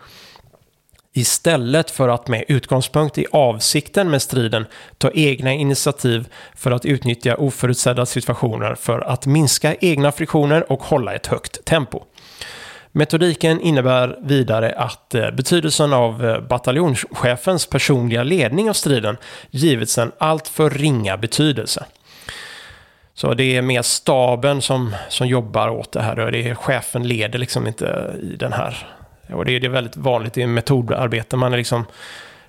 istället 1.13 1.91
för 1.91 2.09
att 2.09 2.27
med 2.27 2.43
utgångspunkt 2.47 3.17
i 3.17 3.25
avsikten 3.31 4.09
med 4.09 4.21
striden 4.21 4.65
ta 4.97 5.11
egna 5.13 5.53
initiativ 5.53 6.27
för 6.55 6.71
att 6.71 6.85
utnyttja 6.85 7.35
oförutsedda 7.35 8.05
situationer 8.05 8.75
för 8.75 8.99
att 8.99 9.25
minska 9.25 9.75
egna 9.75 10.11
friktioner 10.11 10.71
och 10.71 10.83
hålla 10.83 11.13
ett 11.13 11.27
högt 11.27 11.65
tempo. 11.65 12.03
Metodiken 12.91 13.61
innebär 13.61 14.19
vidare 14.21 14.71
att 14.71 15.15
eh, 15.15 15.31
betydelsen 15.31 15.93
av 15.93 16.25
eh, 16.25 16.41
bataljonschefens 16.41 17.65
personliga 17.65 18.23
ledning 18.23 18.69
av 18.69 18.73
striden 18.73 19.17
givits 19.49 19.97
en 19.97 20.11
alltför 20.17 20.69
ringa 20.69 21.17
betydelse. 21.17 21.85
Så 23.13 23.33
det 23.33 23.55
är 23.55 23.61
mer 23.61 23.81
staben 23.81 24.61
som, 24.61 24.95
som 25.09 25.27
jobbar 25.27 25.69
åt 25.69 25.91
det 25.91 26.01
här. 26.01 26.19
Och 26.19 26.31
det 26.31 26.49
är, 26.49 26.55
chefen 26.55 27.07
leder 27.07 27.39
liksom 27.39 27.67
inte 27.67 28.15
i 28.21 28.35
den 28.35 28.53
här. 28.53 28.87
Och 29.29 29.45
det 29.45 29.55
är, 29.55 29.69
väldigt 29.69 29.97
vanligt 29.97 30.37
i 30.37 30.45
metodarbete. 30.47 31.37
Man 31.37 31.53
är 31.53 31.57
liksom, 31.57 31.85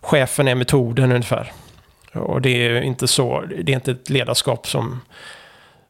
chefen 0.01 0.49
är 0.49 0.55
metoden 0.55 1.13
ungefär. 1.13 1.53
Och 2.13 2.41
det 2.41 2.67
är 2.67 2.83
inte 2.83 3.09
så, 3.09 3.45
det 3.65 3.73
är 3.73 3.77
inte 3.77 3.91
ett 3.91 4.11
ledarskap 4.11 4.67
som, 4.67 5.01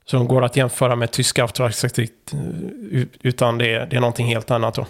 som 0.04 0.28
går 0.28 0.44
att 0.44 0.56
jämföra 0.56 0.96
med 0.96 1.10
tyska 1.10 1.42
auktoritaritet, 1.42 2.34
utan 3.22 3.58
det 3.58 3.74
är, 3.74 3.86
det 3.86 3.96
är 3.96 4.00
någonting 4.00 4.26
helt 4.26 4.50
annat. 4.50 4.74
Då. 4.74 4.86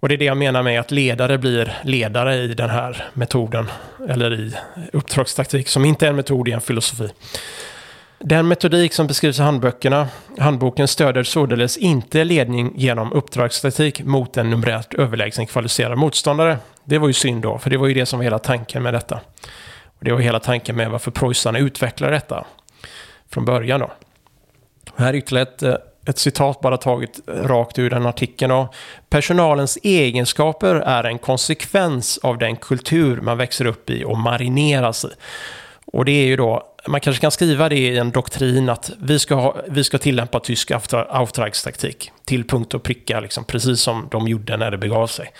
Och 0.00 0.08
det 0.08 0.14
är 0.14 0.18
det 0.18 0.24
jag 0.24 0.36
menar 0.36 0.62
med 0.62 0.80
att 0.80 0.90
ledare 0.90 1.38
blir 1.38 1.78
ledare 1.84 2.36
i 2.36 2.54
den 2.54 2.70
här 2.70 3.04
metoden, 3.12 3.70
eller 4.08 4.40
i 4.40 4.54
uppdragstaktik, 4.92 5.68
som 5.68 5.84
inte 5.84 6.06
är 6.06 6.10
en 6.10 6.16
metod 6.16 6.48
i 6.48 6.52
en 6.52 6.60
filosofi. 6.60 7.08
Den 8.24 8.48
metodik 8.48 8.92
som 8.92 9.06
beskrivs 9.06 9.38
i 9.38 9.42
handböckerna, 9.42 10.08
handboken 10.38 10.88
stöder 10.88 11.22
således 11.22 11.76
inte 11.76 12.24
ledning 12.24 12.72
genom 12.76 13.12
uppdragsstatistik 13.12 14.04
mot 14.04 14.36
en 14.36 14.50
numerärt 14.50 14.94
överlägsen 14.94 15.46
kvalificerad 15.46 15.98
motståndare. 15.98 16.58
Det 16.84 16.98
var 16.98 17.08
ju 17.08 17.12
synd 17.12 17.42
då, 17.42 17.58
för 17.58 17.70
det 17.70 17.76
var 17.76 17.86
ju 17.86 17.94
det 17.94 18.06
som 18.06 18.18
var 18.18 18.24
hela 18.24 18.38
tanken 18.38 18.82
med 18.82 18.94
detta. 18.94 19.20
Och 19.84 20.04
det 20.04 20.12
var 20.12 20.20
hela 20.20 20.40
tanken 20.40 20.76
med 20.76 20.90
varför 20.90 21.10
preussarna 21.10 21.58
utvecklade 21.58 22.12
detta 22.12 22.46
från 23.30 23.44
början 23.44 23.80
då. 23.80 23.90
Här 24.96 25.08
är 25.08 25.18
ytterligare 25.18 25.48
ett, 25.48 25.62
eh, 25.62 25.74
ett 26.06 26.18
citat 26.18 26.60
bara 26.60 26.76
taget 26.76 27.28
eh, 27.28 27.34
rakt 27.34 27.78
ur 27.78 27.90
den 27.90 28.06
artikeln. 28.06 28.50
Då. 28.50 28.68
Personalens 29.10 29.78
egenskaper 29.82 30.74
är 30.74 31.04
en 31.04 31.18
konsekvens 31.18 32.18
av 32.22 32.38
den 32.38 32.56
kultur 32.56 33.20
man 33.20 33.38
växer 33.38 33.64
upp 33.64 33.90
i 33.90 34.04
och 34.04 34.18
marineras 34.18 35.04
i. 35.04 35.08
Och 35.92 36.04
det 36.04 36.12
är 36.12 36.26
ju 36.26 36.36
då, 36.36 36.69
man 36.86 37.00
kanske 37.00 37.20
kan 37.20 37.30
skriva 37.30 37.68
det 37.68 37.78
i 37.78 37.98
en 37.98 38.10
doktrin 38.10 38.68
att 38.68 38.90
vi 38.98 39.18
ska, 39.18 39.34
ha, 39.34 39.56
vi 39.68 39.84
ska 39.84 39.98
tillämpa 39.98 40.40
tysk 40.40 40.70
Auftragstaktik 41.08 42.12
till 42.24 42.46
punkt 42.46 42.74
och 42.74 42.82
pricka, 42.82 43.20
liksom, 43.20 43.44
precis 43.44 43.80
som 43.80 44.08
de 44.10 44.28
gjorde 44.28 44.56
när 44.56 44.70
det 44.70 44.78
begav 44.78 45.06
sig. 45.06 45.32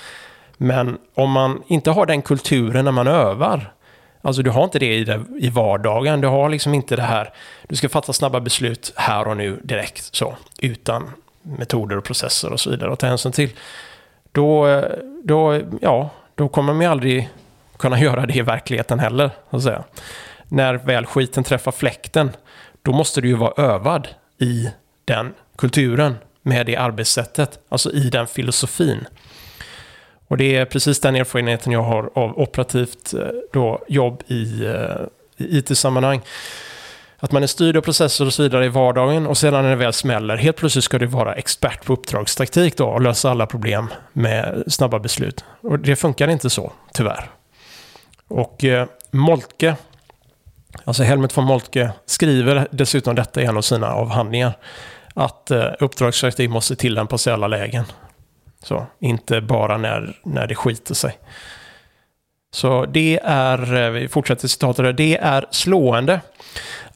Men 0.56 0.98
om 1.14 1.30
man 1.30 1.62
inte 1.66 1.90
har 1.90 2.06
den 2.06 2.22
kulturen 2.22 2.84
när 2.84 2.92
man 2.92 3.06
övar, 3.06 3.72
Alltså 4.22 4.42
du 4.42 4.50
har 4.50 4.64
inte 4.64 4.78
det 4.78 4.94
i, 4.94 5.04
det 5.04 5.24
i 5.38 5.50
vardagen. 5.50 6.20
Du 6.20 6.28
har 6.28 6.48
liksom 6.48 6.74
inte 6.74 6.96
det 6.96 7.02
här, 7.02 7.32
du 7.68 7.76
ska 7.76 7.88
fatta 7.88 8.12
snabba 8.12 8.40
beslut 8.40 8.92
här 8.96 9.28
och 9.28 9.36
nu 9.36 9.60
direkt 9.62 10.14
så, 10.14 10.36
utan 10.58 11.10
metoder 11.42 11.96
och 11.96 12.04
processer 12.04 12.52
och 12.52 12.60
så 12.60 12.70
vidare 12.70 12.92
att 12.92 12.98
ta 12.98 13.06
hänsyn 13.06 13.32
till. 13.32 13.50
Då, 14.32 14.82
då, 15.24 15.60
ja, 15.80 16.10
då 16.34 16.48
kommer 16.48 16.72
man 16.72 16.82
ju 16.82 16.88
aldrig 16.88 17.28
kunna 17.76 18.00
göra 18.00 18.26
det 18.26 18.34
i 18.34 18.42
verkligheten 18.42 18.98
heller, 18.98 19.30
så 19.50 19.56
att 19.56 19.62
säga. 19.62 19.84
När 20.52 20.74
väl 20.74 21.06
skiten 21.06 21.44
träffar 21.44 21.72
fläkten, 21.72 22.30
då 22.82 22.92
måste 22.92 23.20
du 23.20 23.28
ju 23.28 23.34
vara 23.34 23.62
övad 23.62 24.08
i 24.38 24.70
den 25.04 25.34
kulturen 25.58 26.14
med 26.42 26.66
det 26.66 26.76
arbetssättet, 26.76 27.58
alltså 27.68 27.92
i 27.92 28.10
den 28.10 28.26
filosofin. 28.26 29.06
Och 30.28 30.36
det 30.36 30.56
är 30.56 30.64
precis 30.64 31.00
den 31.00 31.16
erfarenheten 31.16 31.72
jag 31.72 31.82
har 31.82 32.10
av 32.14 32.38
operativt 32.38 33.14
eh, 33.14 33.26
då, 33.52 33.84
jobb 33.88 34.22
i, 34.26 34.64
eh, 34.64 35.06
i 35.36 35.58
IT-sammanhang. 35.58 36.20
Att 37.18 37.32
man 37.32 37.42
är 37.42 37.46
styrd 37.46 37.76
av 37.76 37.80
processer 37.80 38.26
och 38.26 38.34
så 38.34 38.42
vidare 38.42 38.64
i 38.64 38.68
vardagen 38.68 39.26
och 39.26 39.38
sedan 39.38 39.62
när 39.62 39.70
det 39.70 39.76
väl 39.76 39.92
smäller, 39.92 40.36
helt 40.36 40.56
plötsligt 40.56 40.84
ska 40.84 40.98
du 40.98 41.06
vara 41.06 41.34
expert 41.34 41.84
på 41.84 41.92
uppdragstaktik 41.92 42.76
då 42.76 42.86
och 42.86 43.00
lösa 43.00 43.30
alla 43.30 43.46
problem 43.46 43.88
med 44.12 44.64
snabba 44.66 44.98
beslut. 44.98 45.44
Och 45.60 45.78
det 45.78 45.96
funkar 45.96 46.28
inte 46.28 46.50
så, 46.50 46.72
tyvärr. 46.92 47.30
Och 48.28 48.64
eh, 48.64 48.86
Moltke, 49.10 49.76
alltså 50.84 51.02
Helmut 51.02 51.36
von 51.36 51.44
Moltke, 51.44 51.90
skriver 52.06 52.68
dessutom 52.70 53.14
detta 53.14 53.42
i 53.42 53.44
en 53.44 53.56
av 53.56 53.62
sina 53.62 53.92
avhandlingar. 53.92 54.52
Att 55.14 55.50
eh, 55.50 56.48
måste 56.48 56.76
tillämpas 56.76 57.26
i 57.26 57.30
alla 57.30 57.46
lägen. 57.46 57.84
Så, 58.62 58.86
inte 59.00 59.40
bara 59.40 59.76
när, 59.76 60.18
när 60.24 60.46
det 60.46 60.54
skiter 60.54 60.94
sig. 60.94 61.18
Så 62.52 62.86
det 62.86 63.20
är, 63.24 63.76
eh, 63.76 63.90
vi 63.90 64.08
fortsätter 64.08 64.48
citatet 64.48 64.96
det 64.96 65.16
är 65.16 65.46
slående 65.50 66.20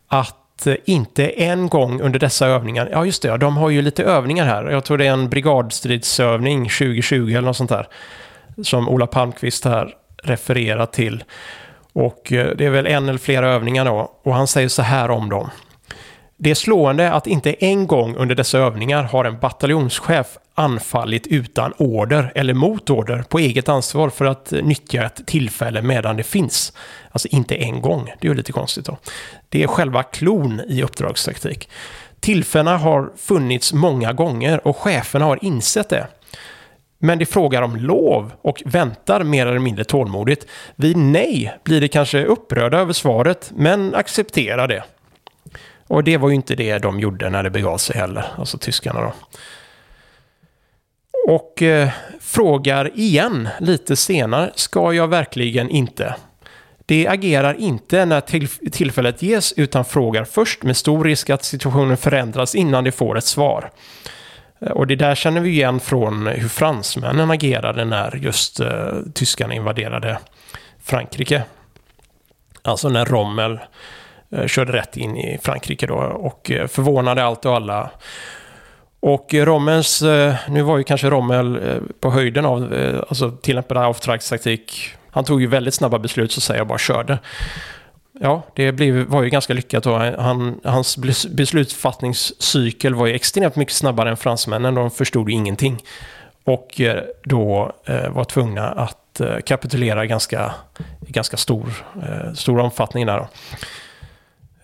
att 0.09 0.67
eh, 0.67 0.75
inte 0.85 1.29
en 1.29 1.69
gång 1.69 2.01
under 2.01 2.19
dessa 2.19 2.47
övningar, 2.47 2.89
ja 2.93 3.07
just 3.07 3.23
det, 3.23 3.37
de 3.37 3.57
har 3.57 3.71
ju 3.71 3.83
lite 3.83 4.05
övningar 4.05 4.47
här. 4.47 4.71
Jag 4.71 4.85
tror 4.85 4.99
det 4.99 5.07
är 5.07 5.13
en 5.13 5.31
brigadstridsövning 5.31 6.69
2020 6.69 7.29
eller 7.29 7.41
något 7.41 7.57
sånt 7.57 7.71
där. 7.71 7.87
Som 8.63 8.89
Ola 8.89 9.07
Palmqvist 9.07 9.65
här 9.65 9.95
refererar 10.23 10.87
till. 10.87 11.25
Och 11.95 12.33
eh, 12.33 12.57
det 12.57 12.67
är 12.67 12.71
väl 12.71 12.87
en 12.87 13.09
eller 13.09 13.19
flera 13.19 13.49
övningar 13.49 13.85
då. 13.85 14.13
Och 14.23 14.35
han 14.35 14.47
säger 14.47 14.69
så 14.69 14.83
här 14.83 15.11
om 15.11 15.29
dem. 15.29 15.51
Det 16.37 16.51
är 16.51 16.55
slående 16.55 17.13
att 17.13 17.27
inte 17.27 17.65
en 17.65 17.87
gång 17.87 18.17
under 18.17 18.35
dessa 18.35 18.59
övningar 18.59 19.03
har 19.03 19.25
en 19.25 19.39
bataljonschef 19.39 20.39
anfallit 20.55 21.27
utan 21.27 21.73
order 21.77 22.33
eller 22.35 22.55
mot 22.55 22.91
order 22.91 23.25
på 23.29 23.39
eget 23.39 23.69
ansvar 23.69 24.11
för 24.11 24.25
att 24.25 24.51
nyttja 24.51 25.05
ett 25.05 25.27
tillfälle 25.27 25.83
medan 25.83 26.17
det 26.17 26.23
finns. 26.23 26.73
Alltså 27.11 27.29
inte 27.29 27.55
en 27.55 27.83
gång, 27.83 28.05
det 28.21 28.27
är 28.27 28.31
ju 28.31 28.37
lite 28.37 28.53
konstigt 28.53 28.87
då. 28.87 28.99
Det 29.49 29.63
är 29.63 29.67
själva 29.67 30.03
klon 30.03 30.61
i 30.69 30.83
uppdragstaktik. 30.83 31.69
Tillfällena 32.21 32.77
har 32.77 33.13
funnits 33.17 33.73
många 33.73 34.13
gånger 34.13 34.67
och 34.67 34.77
cheferna 34.77 35.25
har 35.25 35.45
insett 35.45 35.89
det. 35.89 36.07
Men 37.05 37.19
de 37.19 37.27
frågar 37.27 37.63
om 37.63 37.77
lov 37.77 38.33
och 38.43 38.63
väntar 38.67 39.23
mer 39.25 39.47
eller 39.47 39.59
mindre 39.59 39.85
tålmodigt. 39.85 40.47
Vid 40.77 40.97
nej 40.97 41.55
blir 41.65 41.81
de 41.81 41.89
kanske 41.89 42.25
upprörda 42.25 42.79
över 42.79 42.93
svaret, 42.93 43.53
men 43.57 43.95
accepterar 43.95 44.69
det. 44.69 44.85
Och 45.87 46.05
det 46.05 46.17
var 46.17 46.29
ju 46.29 46.35
inte 46.35 46.55
det 46.55 46.79
de 46.79 47.01
gjorde 47.01 47.31
när 47.31 47.43
det 47.43 47.51
begav 47.51 47.79
sig 47.79 47.97
heller, 47.97 48.25
alltså 48.39 48.59
tyskarna 48.59 49.01
då. 49.01 49.13
Och 51.33 51.63
eh, 51.63 51.89
frågar 52.21 52.99
igen 52.99 53.49
lite 53.61 53.97
senare, 53.97 54.51
ska 54.55 54.93
jag 54.93 55.09
verkligen 55.09 55.71
inte? 55.71 56.15
Det 56.87 57.07
agerar 57.07 57.55
inte 57.55 58.05
när 58.05 58.21
till 58.21 58.49
tillfället 58.49 59.23
ges 59.23 59.53
utan 59.53 59.85
frågar 59.85 60.25
först 60.25 60.63
med 60.63 60.77
stor 60.77 61.05
risk 61.05 61.31
att 61.31 61.45
situationen 61.45 61.97
förändras 61.97 62.55
innan 62.55 62.85
de 62.85 62.93
får 62.93 63.19
ett 63.19 63.25
svar. 63.25 63.71
Eh, 64.65 64.73
och 64.73 64.87
det 64.87 64.97
där 64.97 65.15
känner 65.15 65.41
vi 65.41 65.51
igen 65.51 65.81
från 65.81 66.27
eh, 66.27 66.33
hur 66.33 66.49
fransmännen 66.49 67.31
agerade 67.31 67.85
när 67.85 68.17
just 68.17 68.61
eh, 68.61 68.93
tyskarna 69.15 69.55
invaderade 69.55 70.19
Frankrike. 70.83 71.43
Alltså 72.63 72.89
när 72.89 73.05
Rommel 73.05 73.59
eh, 74.31 74.47
körde 74.47 74.73
rätt 74.73 74.97
in 74.97 75.17
i 75.17 75.39
Frankrike 75.43 75.87
då 75.87 75.95
och 75.97 76.51
eh, 76.51 76.67
förvånade 76.67 77.25
allt 77.25 77.45
och 77.45 77.57
alla 77.57 77.91
och 79.01 79.35
eh, 79.35 79.45
Rommels, 79.45 80.03
nu 80.49 80.63
var 80.63 80.79
ju 80.79 80.85
kanske 80.85 81.11
Rommel 81.11 81.61
på 82.01 82.11
höjden 82.11 82.47
av, 82.47 82.75
alltså 83.09 83.31
tillämpade 83.31 83.81
auftragstaktik. 83.81 84.95
Han 85.11 85.25
tog 85.25 85.41
ju 85.41 85.47
väldigt 85.47 85.75
snabba 85.75 85.99
beslut 85.99 86.33
så 86.33 86.41
säger 86.41 86.61
jag 86.61 86.67
bara 86.67 86.79
körde. 86.79 87.19
Ja, 88.21 88.43
det 88.55 88.73
blev, 88.73 89.07
var 89.07 89.23
ju 89.23 89.29
ganska 89.29 89.55
lyckat 89.55 89.87
och 89.87 90.01
han, 90.01 90.61
hans 90.65 90.97
beslutsfattningscykel 91.31 92.95
var 92.95 93.07
ju 93.07 93.15
extremt 93.15 93.57
mycket 93.57 93.75
snabbare 93.75 94.11
än 94.11 94.17
fransmännen. 94.17 94.75
De 94.75 94.91
förstod 94.91 95.31
ju 95.31 95.35
ingenting. 95.35 95.83
Och 96.45 96.81
eh, 96.81 97.03
då 97.25 97.73
eh, 97.85 98.09
var 98.11 98.25
tvungna 98.25 98.69
att 98.71 99.21
eh, 99.21 99.39
kapitulera 99.39 100.07
ganska, 100.07 100.55
i 101.07 101.13
ganska 101.13 101.37
stor, 101.37 101.85
stor 102.35 102.59
omfattning 102.59 103.07
där. 103.07 103.19
Då. 103.19 103.29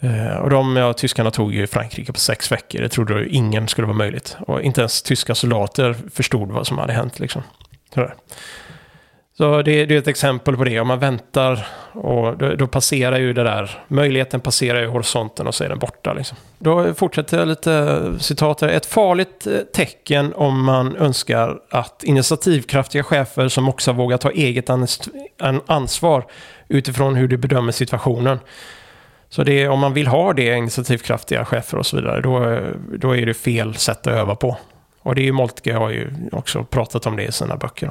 Eh, 0.01 0.37
och 0.37 0.51
de 0.51 0.77
ja, 0.77 0.93
tyskarna 0.93 1.31
tog 1.31 1.55
ju 1.55 1.67
Frankrike 1.67 2.13
på 2.13 2.21
sex 2.21 2.53
veckor. 2.53 2.81
Det 2.81 2.89
trodde 2.89 3.29
ingen 3.29 3.69
skulle 3.69 3.87
vara 3.87 3.97
möjligt. 3.97 4.37
Och 4.47 4.63
inte 4.63 4.81
ens 4.81 5.03
tyska 5.03 5.35
soldater 5.35 5.97
förstod 6.13 6.51
vad 6.51 6.67
som 6.67 6.79
hade 6.79 6.93
hänt. 6.93 7.21
Liksom. 7.21 7.43
Så 9.41 9.63
det, 9.63 9.87
det, 9.87 9.95
är 9.95 9.99
ett 9.99 10.09
exempel 10.09 10.57
på 10.57 10.65
det. 10.65 10.81
Om 10.81 10.89
man 10.89 10.99
väntar 10.99 11.67
och 11.93 12.39
då, 12.39 12.55
då, 12.55 12.67
passerar 12.67 13.19
ju 13.19 13.33
det 13.33 13.45
där, 13.45 13.85
möjligheten 13.89 14.41
passerar 14.41 14.81
ju 14.81 14.87
horisonten 14.87 15.47
och 15.47 15.55
så 15.55 15.65
är 15.65 15.69
den 15.69 15.79
borta. 15.79 16.13
Liksom. 16.13 16.39
Då 16.59 16.95
fortsätter 16.95 17.39
jag 17.39 17.49
lite 17.49 18.01
citat 18.19 18.61
här. 18.61 18.69
Ett 18.69 18.87
farligt 18.87 19.47
eh, 19.47 19.59
tecken 19.59 20.33
om 20.35 20.65
man 20.65 20.97
önskar 20.97 21.59
att 21.71 22.05
initiativkraftiga 22.05 23.03
chefer 23.03 23.49
som 23.49 23.69
också 23.69 23.93
vågar 23.93 24.17
ta 24.17 24.31
eget 24.31 24.71
ansvar 25.67 26.27
utifrån 26.69 27.15
hur 27.15 27.29
de 27.29 27.37
bedömer 27.37 27.73
situationen 27.73 28.39
så 29.29 29.45
det, 29.45 29.69
om 29.69 29.81
man 29.81 29.95
vill 29.95 30.07
ha 30.07 30.33
det, 30.33 30.57
initiativkraftiga 30.57 31.45
chefer 31.45 31.79
och 31.79 31.87
så 31.87 31.97
vidare, 31.97 32.21
då, 32.21 32.61
då 32.99 33.17
är 33.17 33.27
det 33.27 33.35
fel 33.35 33.75
sätt 33.75 34.07
att 34.07 34.13
öva 34.15 34.35
på. 34.35 34.57
Och 35.03 35.15
det 35.15 35.21
är 35.21 35.25
ju 35.25 35.33
Moltke 35.33 35.75
har 35.75 35.91
ju 35.91 36.11
också 36.33 36.65
pratat 36.65 37.07
om 37.07 37.17
det 37.17 37.25
i 37.25 37.33
sina 37.33 37.57
böcker. 37.57 37.91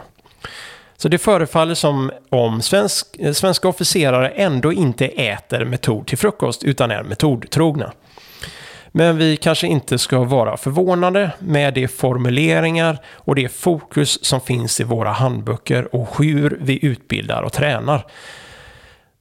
Så 1.02 1.08
det 1.08 1.18
förefaller 1.18 1.76
som 1.76 2.12
om 2.30 2.62
svensk, 2.62 3.08
eh, 3.20 3.34
svenska 3.34 3.68
officerare 3.68 4.30
ändå 4.30 4.74
inte 4.74 5.08
äter 5.08 5.66
metod 5.66 6.08
till 6.08 6.18
frukost 6.18 6.64
utan 6.64 6.92
är 6.92 7.04
metodtrogna. 7.04 7.92
Men 8.92 9.18
vi 9.18 9.38
kanske 9.38 9.68
inte 9.68 9.98
ska 9.98 10.24
vara 10.24 10.58
förvånade 10.58 11.32
med 11.40 11.74
de 11.74 11.88
formuleringar 11.88 12.98
och 13.14 13.36
det 13.36 13.50
fokus 13.50 14.26
som 14.26 14.42
finns 14.42 14.80
i 14.80 14.84
våra 14.84 15.12
handböcker 15.12 15.96
och 15.96 16.08
hur 16.20 16.58
vi 16.62 16.86
utbildar 16.86 17.42
och 17.42 17.54
tränar. 17.54 18.06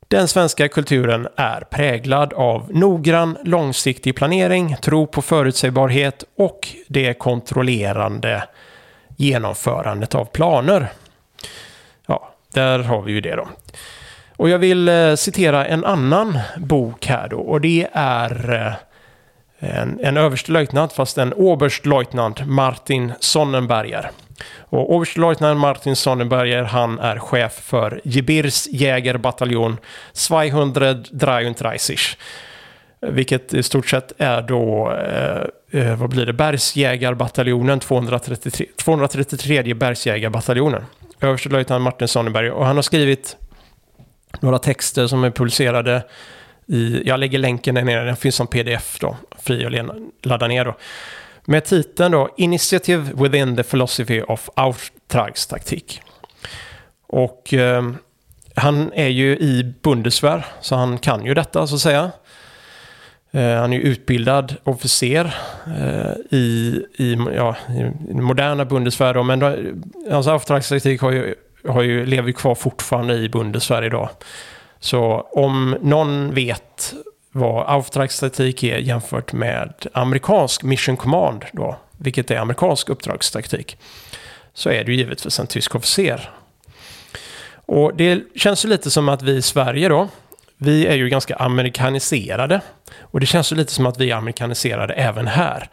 Den 0.09 0.29
svenska 0.29 0.69
kulturen 0.69 1.29
är 1.37 1.61
präglad 1.61 2.33
av 2.33 2.75
noggrann, 2.75 3.37
långsiktig 3.45 4.17
planering, 4.17 4.77
tro 4.83 5.07
på 5.07 5.23
förutsägbarhet 5.23 6.25
och 6.37 6.69
det 6.89 7.15
kontrollerande 7.15 8.45
genomförandet 9.17 10.15
av 10.15 10.25
planer. 10.25 10.89
Där 12.55 12.79
har 12.79 13.03
vi 13.03 13.13
ju 13.13 13.21
det 13.21 13.37
då. 13.37 13.49
Och 14.37 14.49
jag 14.49 14.59
vill 14.59 14.89
eh, 14.89 15.15
citera 15.15 15.67
en 15.67 15.85
annan 15.85 16.39
bok 16.57 17.07
här 17.07 17.29
då 17.29 17.39
och 17.39 17.61
det 17.61 17.89
är 17.93 18.55
eh, 18.55 18.73
en, 19.59 20.01
en 20.03 20.17
överstelöjtnant, 20.17 20.93
fast 20.93 21.19
en 21.19 21.33
oberstlöjtnant, 21.33 22.47
Martin 22.47 23.13
Sonnenberger. 23.21 24.11
Och 24.61 24.95
oberstlöjtnant 24.95 25.61
Martin 25.61 25.97
Sonnenberger, 25.97 26.63
han 26.63 26.99
är 26.99 27.19
chef 27.19 27.53
för 27.53 28.01
Gebirs 28.05 28.67
jägerbataljon 28.67 29.77
233 30.29 31.79
vilket 33.01 33.55
i 33.55 33.63
stort 33.63 33.89
sett 33.89 34.13
är 34.19 34.43
då, 34.43 34.93
eh, 34.93 35.83
eh, 35.83 35.97
vad 35.97 36.11
blir 36.11 36.27
det, 36.27 36.33
bergsjägarbataljonen 36.33 37.81
233, 37.81 38.67
233 38.77 39.75
bergsjägarbataljonen. 39.75 40.85
Överstelöjtnant 41.21 41.83
Martin 41.83 42.09
Sonneberg 42.09 42.51
och 42.51 42.67
han 42.67 42.77
har 42.77 42.83
skrivit 42.83 43.37
några 44.41 44.59
texter 44.59 45.07
som 45.07 45.25
är 45.25 45.31
publicerade 45.31 46.05
i, 46.67 47.03
jag 47.09 47.21
lägger 47.21 47.39
länken 47.39 47.75
där 47.75 47.85
nere, 47.85 48.05
den 48.05 48.17
finns 48.17 48.35
som 48.35 48.47
pdf 48.47 48.99
då, 49.01 49.17
fri 49.39 49.67
att 49.67 49.97
ladda 50.23 50.47
ner 50.47 50.65
då. 50.65 50.77
Med 51.45 51.65
titeln 51.65 52.13
då 52.13 52.35
Initiative 52.37 53.13
within 53.15 53.57
the 53.57 53.63
philosophy 53.63 54.23
of 54.23 54.51
Auftragstaktik. 54.55 56.03
Och 57.07 57.55
eh, 57.55 57.91
han 58.55 58.93
är 58.93 59.09
ju 59.09 59.37
i 59.37 59.75
Bundeswehr, 59.83 60.47
så 60.61 60.77
han 60.77 60.99
kan 60.99 61.25
ju 61.25 61.35
detta 61.35 61.67
så 61.67 61.75
att 61.75 61.81
säga. 61.81 62.11
Eh, 63.31 63.55
han 63.55 63.73
är 63.73 63.77
ju 63.77 63.83
utbildad 63.83 64.57
officer 64.65 65.35
eh, 65.67 66.37
i, 66.39 66.85
i, 66.97 67.17
ja, 67.37 67.57
i 68.11 68.15
moderna 68.15 68.65
Bundeswehr 68.65 69.23
men 69.23 69.43
hans 70.11 70.27
alltså 70.27 70.75
har 71.01 71.13
ju, 71.13 71.35
har 71.69 71.83
ju, 71.83 72.07
lever 72.07 72.33
kvar 72.33 72.55
fortfarande 72.55 73.15
i 73.15 73.29
Bundeswehr 73.29 73.85
idag. 73.85 74.09
Så 74.81 75.29
om 75.33 75.77
någon 75.83 76.35
vet 76.35 76.95
vad 77.33 77.67
Auftragstaktik 77.67 78.63
är 78.63 78.79
jämfört 78.79 79.33
med 79.33 79.87
amerikansk 79.93 80.63
Mission 80.63 80.97
Command, 80.97 81.45
då, 81.53 81.77
vilket 81.97 82.31
är 82.31 82.39
amerikansk 82.39 82.89
uppdragstaktik, 82.89 83.79
så 84.55 84.71
är 84.71 84.85
det 84.85 84.93
ju 84.93 84.99
givetvis 84.99 85.41
en 85.41 85.47
tysk 85.47 85.75
officer. 85.75 86.31
Och 87.67 87.97
det 87.97 88.23
känns 88.35 88.65
ju 88.65 88.69
lite 88.69 88.91
som 88.91 89.09
att 89.09 89.23
vi 89.23 89.37
i 89.37 89.43
Sverige 89.43 89.89
då, 89.89 90.09
vi 90.59 90.87
är 90.87 90.95
ju 90.95 91.09
ganska 91.09 91.37
amerikaniserade. 91.37 92.61
Och 93.01 93.21
det 93.21 93.27
känns 93.27 93.53
ju 93.53 93.57
lite 93.57 93.73
som 93.73 93.87
att 93.87 94.01
vi 94.01 94.11
är 94.11 94.17
amerikaniserade 94.17 94.95
även 94.95 95.27
här. 95.27 95.71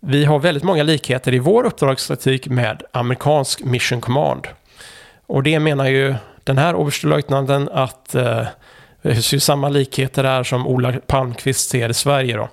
Vi 0.00 0.24
har 0.24 0.38
väldigt 0.38 0.64
många 0.64 0.82
likheter 0.82 1.34
i 1.34 1.38
vår 1.38 1.64
uppdragsstatistik 1.64 2.46
med 2.48 2.82
amerikansk 2.92 3.64
Mission 3.64 4.00
Command. 4.00 4.48
Och 5.26 5.42
det 5.42 5.58
menar 5.58 5.86
ju 5.86 6.14
den 6.44 6.58
här 6.58 6.74
oberstelöjtnanten 6.74 7.68
att 7.72 8.14
eh, 8.14 8.46
Eh, 9.02 9.14
det 9.16 9.22
ser 9.22 9.38
samma 9.38 9.68
likheter 9.68 10.22
där 10.22 10.42
som 10.42 10.66
Ola 10.66 10.92
Palmqvist 11.06 11.70
ser 11.70 11.88
i 11.88 11.94
Sverige 11.94 12.36
då. 12.36 12.48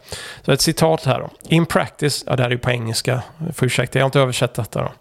Så 0.45 0.51
ett 0.51 0.61
citat 0.61 1.05
här 1.05 1.19
då. 1.19 1.29
In 1.47 1.65
practice, 1.65 2.23
ja 2.27 2.35
det 2.35 2.43
här 2.43 2.49
är 2.49 2.53
ju 2.53 2.59
på 2.59 2.71
engelska, 2.71 3.23
för 3.53 3.65
ursäkta 3.65 3.99
jag 3.99 4.03
har 4.03 4.07
inte 4.07 4.19
översatt 4.19 4.53
detta 4.53 4.81
då. 4.81 4.91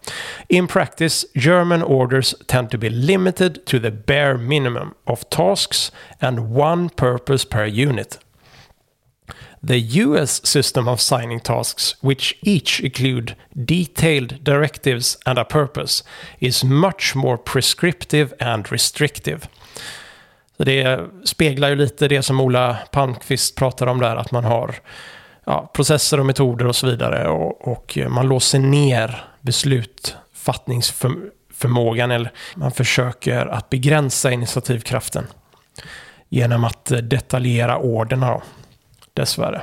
In 0.49 0.67
practice, 0.67 1.27
German 1.35 1.83
orders 1.83 2.35
tend 2.47 2.71
to 2.71 2.79
be 2.79 2.89
limited 2.89 3.65
to 3.67 3.79
the 3.81 3.91
bare 3.91 4.39
minimum 4.39 4.95
of 5.05 5.25
tasks 5.29 5.93
and 6.21 6.57
one 6.59 6.89
purpose 6.97 7.49
per 7.49 7.65
unit. 7.65 8.19
The 9.69 9.79
US 10.05 10.47
system 10.47 10.89
of 10.89 11.01
signing 11.01 11.41
tasks, 11.41 11.97
which 12.01 12.39
each 12.43 12.81
include 12.81 13.35
detailed 13.53 14.45
directives 14.45 15.19
and 15.27 15.39
a 15.39 15.45
purpose, 15.45 16.05
is 16.41 16.65
much 16.65 17.17
more 17.17 17.37
prescriptive 17.37 18.33
and 18.41 18.71
restrictive. 18.71 19.49
Så 20.59 20.64
det 20.64 21.01
speglar 21.25 21.68
ju 21.68 21.77
lite 21.77 22.09
det 22.09 22.23
som 22.23 22.40
Ola 22.40 22.79
Palmqvist 22.90 23.57
pratar 23.57 23.87
om 23.87 24.01
där, 24.01 24.16
att 24.16 24.31
man 24.31 24.44
har 24.44 24.75
ja, 25.44 25.71
processer 25.75 26.21
och 26.21 26.27
metoder 26.27 26.66
och 26.66 26.77
så 26.77 26.87
vidare 26.87 27.29
och, 27.29 27.68
och 27.68 27.99
man 28.09 28.29
låser 28.29 28.59
ner 28.59 29.25
beslutfattningsförmågan 29.40 32.11
eller 32.11 32.33
man 32.55 32.73
försöker 32.73 33.47
att 33.47 33.71
begränsa 33.71 34.33
initiativkraften 34.33 35.27
genom 36.29 36.64
att 36.64 36.90
eh, 36.90 36.99
detaljera 36.99 37.79
orderna 37.79 38.31
då, 38.31 38.42
dessvärre. 39.14 39.62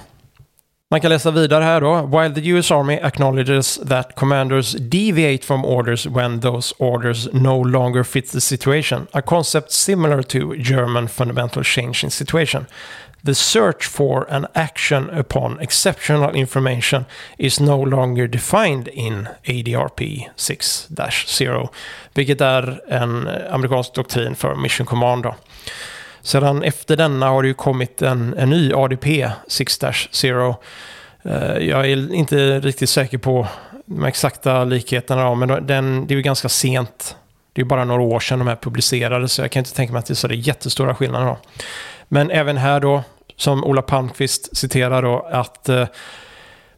Man 0.95 1.01
kan 1.01 1.11
läsa 1.11 1.31
vidare 1.31 1.63
här 1.63 1.81
då. 1.81 2.01
While 2.01 2.35
the 2.35 2.49
US 2.49 2.71
Army 2.71 2.99
acknowledges 3.03 3.79
that 3.89 4.15
commanders 4.15 4.71
deviate 4.71 5.45
from 5.45 5.65
orders 5.65 6.05
when 6.07 6.39
those 6.39 6.75
orders 6.79 7.33
no 7.33 7.63
longer 7.63 8.03
fit 8.03 8.31
the 8.31 8.41
situation, 8.41 9.07
a 9.11 9.21
concept 9.21 9.71
similar 9.71 10.21
to 10.21 10.55
German 10.55 11.07
fundamental 11.07 11.63
change 11.63 12.03
in 12.03 12.11
situation. 12.11 12.65
The 13.25 13.35
search 13.35 13.85
for 13.85 14.27
an 14.29 14.47
action 14.53 15.09
upon 15.09 15.59
exceptional 15.59 16.35
information 16.35 17.05
is 17.37 17.59
no 17.59 17.85
longer 17.85 18.27
defined 18.27 18.87
in 18.87 19.27
ADRP 19.43 20.29
6-0, 20.37 21.69
vilket 22.13 22.41
är 22.41 22.81
en 22.89 23.27
eh, 23.27 23.53
amerikansk 23.53 23.93
doktrin 23.93 24.35
för 24.35 24.55
Mission 24.55 24.87
Command. 24.87 25.23
Då. 25.23 25.35
Sedan 26.25 26.63
efter 26.63 26.97
denna 26.97 27.27
har 27.29 27.41
det 27.41 27.47
ju 27.47 27.53
kommit 27.53 28.01
en, 28.01 28.33
en 28.37 28.49
ny 28.49 28.73
ADP 28.73 29.27
6-0. 29.47 30.55
Eh, 31.23 31.57
jag 31.57 31.91
är 31.91 32.13
inte 32.13 32.59
riktigt 32.59 32.89
säker 32.89 33.17
på 33.17 33.47
de 33.85 34.05
exakta 34.05 34.63
likheterna, 34.63 35.35
men 35.35 35.67
den, 35.67 36.07
det 36.07 36.13
är 36.13 36.15
ju 36.15 36.21
ganska 36.21 36.49
sent. 36.49 37.15
Det 37.53 37.61
är 37.61 37.65
bara 37.65 37.85
några 37.85 38.01
år 38.01 38.19
sedan 38.19 38.39
de 38.39 38.47
här 38.47 38.55
publicerades, 38.55 39.33
så 39.33 39.41
jag 39.41 39.51
kan 39.51 39.59
inte 39.59 39.73
tänka 39.73 39.93
mig 39.93 39.99
att 39.99 40.05
det 40.05 40.13
är 40.13 40.15
så 40.15 40.27
det 40.27 40.35
jättestora 40.35 40.95
skillnader. 40.95 41.25
Då. 41.25 41.37
Men 42.07 42.31
även 42.31 42.57
här 42.57 42.79
då, 42.79 43.03
som 43.35 43.63
Ola 43.63 43.81
Palmqvist 43.81 44.57
citerar 44.57 45.01
då, 45.01 45.27
att 45.31 45.69
eh, 45.69 45.87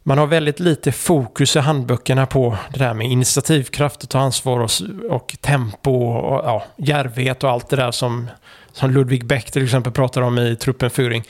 man 0.02 0.18
har 0.18 0.26
väldigt 0.26 0.60
lite 0.60 0.92
fokus 0.92 1.56
i 1.56 1.58
handböckerna 1.58 2.26
på 2.26 2.56
det 2.70 2.78
där 2.78 2.94
med 2.94 3.06
initiativkraft 3.06 4.02
och 4.02 4.08
ta 4.08 4.18
ansvar 4.18 4.60
och, 4.60 4.70
och 5.10 5.36
tempo 5.40 5.90
och 5.92 6.44
ja, 6.44 6.64
järvhet 6.76 7.44
och 7.44 7.50
allt 7.50 7.68
det 7.68 7.76
där 7.76 7.90
som 7.90 8.28
som 8.72 8.90
Ludwig 8.90 9.26
Beck 9.26 9.50
till 9.50 9.64
exempel 9.64 9.92
pratar 9.92 10.22
om 10.22 10.38
i 10.38 10.56
Truppen 10.56 10.90
Führing 10.90 11.24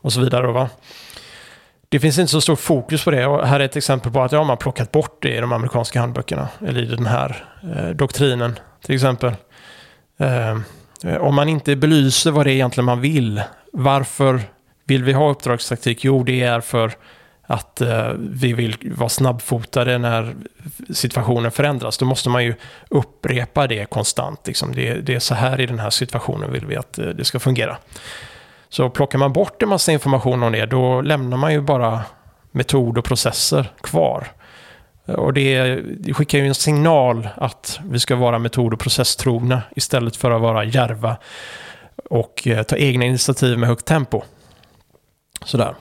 och 0.00 0.12
så 0.12 0.20
vidare. 0.20 0.46
Va? 0.46 0.68
Det 1.88 2.00
finns 2.00 2.18
inte 2.18 2.30
så 2.30 2.40
stort 2.40 2.60
fokus 2.60 3.04
på 3.04 3.10
det 3.10 3.26
och 3.26 3.46
här 3.46 3.60
är 3.60 3.64
ett 3.64 3.76
exempel 3.76 4.12
på 4.12 4.22
att 4.22 4.32
ja, 4.32 4.44
man 4.44 4.56
plockat 4.56 4.92
bort 4.92 5.22
det 5.22 5.36
i 5.36 5.40
de 5.40 5.52
amerikanska 5.52 6.00
handböckerna 6.00 6.48
eller 6.66 6.82
i 6.82 6.86
den 6.86 7.06
här 7.06 7.44
eh, 7.76 7.88
doktrinen 7.88 8.58
till 8.84 8.94
exempel. 8.94 9.34
Eh, 10.18 10.58
om 11.20 11.34
man 11.34 11.48
inte 11.48 11.76
belyser 11.76 12.30
vad 12.30 12.46
det 12.46 12.50
är 12.50 12.54
egentligen 12.54 12.84
man 12.84 13.00
vill, 13.00 13.42
varför 13.72 14.40
vill 14.84 15.04
vi 15.04 15.12
ha 15.12 15.30
uppdragstaktik? 15.30 16.04
Jo, 16.04 16.24
det 16.24 16.42
är 16.42 16.60
för 16.60 16.92
att 17.46 17.80
eh, 17.80 18.10
vi 18.18 18.52
vill 18.52 18.92
vara 18.96 19.08
snabbfotade 19.08 19.98
när 19.98 20.34
situationen 20.90 21.50
förändras. 21.50 21.98
Då 21.98 22.04
måste 22.04 22.28
man 22.28 22.44
ju 22.44 22.54
upprepa 22.88 23.66
det 23.66 23.90
konstant. 23.90 24.46
Liksom. 24.46 24.74
Det, 24.74 24.94
det, 24.94 25.14
är 25.14 25.18
så 25.18 25.34
här 25.34 25.60
i 25.60 25.66
den 25.66 25.78
här 25.78 25.90
situationen 25.90 26.52
vill 26.52 26.66
vi 26.66 26.76
att 26.76 26.98
eh, 26.98 27.06
det 27.06 27.24
ska 27.24 27.38
fungera. 27.38 27.76
Så 28.68 28.90
plockar 28.90 29.18
man 29.18 29.32
bort 29.32 29.62
en 29.62 29.68
massa 29.68 29.92
information 29.92 30.42
om 30.42 30.52
det, 30.52 30.66
då 30.66 31.00
lämnar 31.00 31.36
man 31.36 31.52
ju 31.52 31.60
bara 31.60 32.02
metod 32.50 32.98
och 32.98 33.04
processer 33.04 33.72
kvar. 33.80 34.26
Och 35.04 35.32
det, 35.32 35.80
det 35.98 36.14
skickar 36.14 36.38
ju 36.38 36.46
en 36.46 36.54
signal 36.54 37.28
att 37.34 37.80
vi 37.84 38.00
ska 38.00 38.16
vara 38.16 38.38
metod 38.38 38.72
och 38.72 38.80
processtrogna 38.80 39.62
istället 39.76 40.16
för 40.16 40.30
att 40.30 40.40
vara 40.40 40.64
järva 40.64 41.16
och 42.10 42.46
eh, 42.46 42.62
ta 42.62 42.76
egna 42.76 43.04
initiativ 43.04 43.58
med 43.58 43.68
högt 43.68 43.86
tempo. 43.86 44.22
Sådär. 45.44 45.74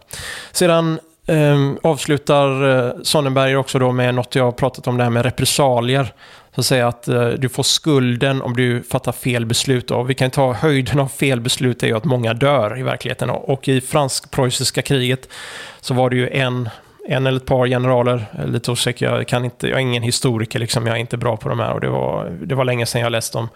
Sedan 0.51 0.99
Um, 1.27 1.79
avslutar 1.83 2.63
uh, 2.63 3.01
Sonnenberger 3.03 3.55
också 3.55 3.79
då 3.79 3.91
med 3.91 4.15
något 4.15 4.35
jag 4.35 4.43
har 4.43 4.51
pratat 4.51 4.87
om 4.87 4.97
det 4.97 5.03
här 5.03 5.09
med 5.09 5.25
repressalier. 5.25 6.13
Så 6.55 6.61
att 6.61 6.65
säga 6.65 6.87
att 6.87 7.07
uh, 7.09 7.27
du 7.27 7.49
får 7.49 7.63
skulden 7.63 8.41
om 8.41 8.55
du 8.55 8.83
fattar 8.83 9.11
fel 9.11 9.45
beslut. 9.45 9.87
Då. 9.87 10.03
vi 10.03 10.13
kan 10.13 10.31
ta 10.31 10.53
höjden 10.53 10.99
av 10.99 11.07
fel 11.07 11.41
beslut 11.41 11.83
är 11.83 11.87
ju 11.87 11.97
att 11.97 12.05
många 12.05 12.33
dör 12.33 12.79
i 12.79 12.83
verkligheten. 12.83 13.29
Och 13.29 13.67
i 13.67 13.81
fransk-preussiska 13.81 14.81
kriget 14.81 15.29
så 15.81 15.93
var 15.93 16.09
det 16.09 16.15
ju 16.15 16.29
en, 16.29 16.69
en 17.07 17.27
eller 17.27 17.37
ett 17.37 17.45
par 17.45 17.67
generaler, 17.67 18.25
lite 18.45 18.71
osäker, 18.71 19.05
jag, 19.05 19.27
kan 19.27 19.45
inte, 19.45 19.67
jag 19.67 19.75
är 19.75 19.81
ingen 19.81 20.03
historiker, 20.03 20.59
liksom, 20.59 20.87
jag 20.87 20.95
är 20.95 20.99
inte 20.99 21.17
bra 21.17 21.37
på 21.37 21.49
de 21.49 21.59
här. 21.59 21.71
Och 21.73 21.81
det 21.81 21.89
var, 21.89 22.29
det 22.29 22.55
var 22.55 22.65
länge 22.65 22.85
sedan 22.85 23.01
jag 23.01 23.11
läste 23.11 23.37
om 23.37 23.49